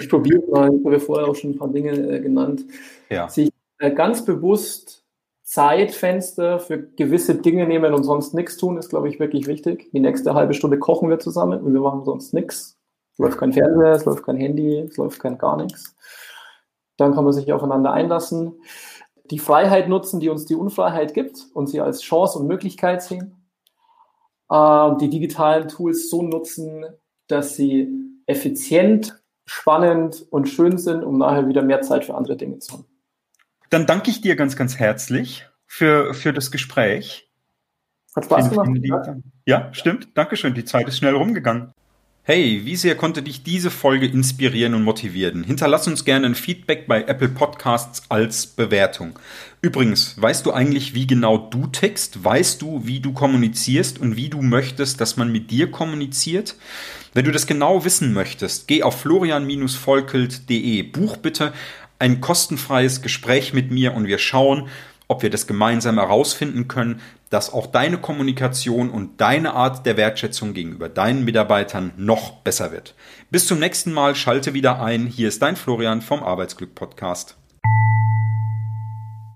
Ich 0.00 0.08
probiere 0.08 0.42
mal, 0.50 0.70
ich 0.74 0.84
habe 0.84 1.00
vorher 1.00 1.28
auch 1.28 1.34
schon 1.36 1.50
ein 1.50 1.58
paar 1.58 1.68
Dinge 1.68 1.92
äh, 1.92 2.20
genannt. 2.20 2.64
Ja. 3.08 3.28
Sich 3.28 3.50
äh, 3.78 3.92
ganz 3.92 4.24
bewusst 4.24 5.04
Zeitfenster 5.44 6.58
für 6.58 6.78
gewisse 6.80 7.36
Dinge 7.36 7.66
nehmen 7.66 7.94
und 7.94 8.04
sonst 8.04 8.34
nichts 8.34 8.56
tun, 8.56 8.76
ist, 8.76 8.90
glaube 8.90 9.08
ich, 9.08 9.18
wirklich 9.20 9.46
wichtig. 9.46 9.90
Die 9.92 10.00
nächste 10.00 10.34
halbe 10.34 10.54
Stunde 10.54 10.78
kochen 10.78 11.08
wir 11.08 11.18
zusammen 11.18 11.60
und 11.60 11.72
wir 11.72 11.80
machen 11.80 12.04
sonst 12.04 12.34
nichts. 12.34 12.78
Es 13.12 13.18
läuft 13.18 13.38
kein 13.38 13.52
Fernseher, 13.52 13.92
es 13.92 14.04
läuft 14.04 14.24
kein 14.24 14.36
Handy, 14.36 14.78
es 14.78 14.96
läuft 14.96 15.20
kein 15.20 15.38
gar 15.38 15.56
nichts. 15.56 15.96
Dann 16.96 17.14
kann 17.14 17.24
man 17.24 17.32
sich 17.32 17.52
aufeinander 17.52 17.92
einlassen 17.92 18.60
die 19.30 19.38
Freiheit 19.38 19.88
nutzen, 19.88 20.20
die 20.20 20.28
uns 20.28 20.44
die 20.44 20.54
Unfreiheit 20.54 21.14
gibt 21.14 21.46
und 21.54 21.68
sie 21.68 21.80
als 21.80 22.02
Chance 22.02 22.38
und 22.38 22.46
Möglichkeit 22.46 23.02
sehen. 23.02 23.36
Äh, 24.50 24.90
die 25.00 25.08
digitalen 25.08 25.68
Tools 25.68 26.10
so 26.10 26.22
nutzen, 26.22 26.84
dass 27.28 27.54
sie 27.54 27.88
effizient, 28.26 29.22
spannend 29.46 30.26
und 30.30 30.48
schön 30.48 30.78
sind, 30.78 31.04
um 31.04 31.18
nachher 31.18 31.48
wieder 31.48 31.62
mehr 31.62 31.82
Zeit 31.82 32.04
für 32.04 32.14
andere 32.14 32.36
Dinge 32.36 32.58
zu 32.58 32.74
haben. 32.74 32.84
Dann 33.70 33.86
danke 33.86 34.10
ich 34.10 34.20
dir 34.20 34.34
ganz, 34.34 34.56
ganz 34.56 34.78
herzlich 34.78 35.46
für, 35.66 36.14
für 36.14 36.32
das 36.32 36.50
Gespräch. 36.50 37.30
Hat 38.16 38.24
Spaß 38.24 38.50
gemacht. 38.50 38.70
Ja, 39.46 39.72
stimmt. 39.72 40.08
Dankeschön. 40.16 40.54
Die 40.54 40.64
Zeit 40.64 40.88
ist 40.88 40.98
schnell 40.98 41.14
rumgegangen. 41.14 41.72
Hey, 42.22 42.60
wie 42.66 42.76
sehr 42.76 42.96
konnte 42.96 43.22
dich 43.22 43.44
diese 43.44 43.70
Folge 43.70 44.06
inspirieren 44.06 44.74
und 44.74 44.84
motivieren? 44.84 45.42
Hinterlass 45.42 45.88
uns 45.88 46.04
gerne 46.04 46.26
ein 46.26 46.34
Feedback 46.34 46.86
bei 46.86 47.02
Apple 47.04 47.30
Podcasts 47.30 48.02
als 48.10 48.46
Bewertung. 48.46 49.18
Übrigens, 49.62 50.20
weißt 50.20 50.44
du 50.44 50.52
eigentlich, 50.52 50.92
wie 50.92 51.06
genau 51.06 51.38
du 51.38 51.66
tickst? 51.66 52.22
Weißt 52.22 52.60
du, 52.60 52.82
wie 52.84 53.00
du 53.00 53.14
kommunizierst 53.14 53.98
und 53.98 54.16
wie 54.16 54.28
du 54.28 54.42
möchtest, 54.42 55.00
dass 55.00 55.16
man 55.16 55.32
mit 55.32 55.50
dir 55.50 55.70
kommuniziert? 55.70 56.56
Wenn 57.14 57.24
du 57.24 57.32
das 57.32 57.46
genau 57.46 57.86
wissen 57.86 58.12
möchtest, 58.12 58.68
geh 58.68 58.82
auf 58.82 59.00
florian-volkelt.de. 59.00 60.82
Buch 60.82 61.16
bitte 61.16 61.54
ein 61.98 62.20
kostenfreies 62.20 63.00
Gespräch 63.00 63.54
mit 63.54 63.70
mir 63.70 63.94
und 63.94 64.06
wir 64.06 64.18
schauen, 64.18 64.68
ob 65.08 65.22
wir 65.22 65.30
das 65.30 65.46
gemeinsam 65.46 65.96
herausfinden 65.96 66.68
können, 66.68 67.00
dass 67.30 67.52
auch 67.52 67.66
deine 67.66 67.98
Kommunikation 67.98 68.90
und 68.90 69.20
deine 69.20 69.54
Art 69.54 69.86
der 69.86 69.96
Wertschätzung 69.96 70.52
gegenüber 70.52 70.88
deinen 70.88 71.24
Mitarbeitern 71.24 71.92
noch 71.96 72.42
besser 72.42 72.72
wird. 72.72 72.94
Bis 73.30 73.46
zum 73.46 73.58
nächsten 73.58 73.92
Mal, 73.92 74.14
schalte 74.14 74.52
wieder 74.52 74.82
ein. 74.82 75.06
Hier 75.06 75.28
ist 75.28 75.40
dein 75.40 75.56
Florian 75.56 76.02
vom 76.02 76.22
Arbeitsglück 76.22 76.74
Podcast. 76.74 77.39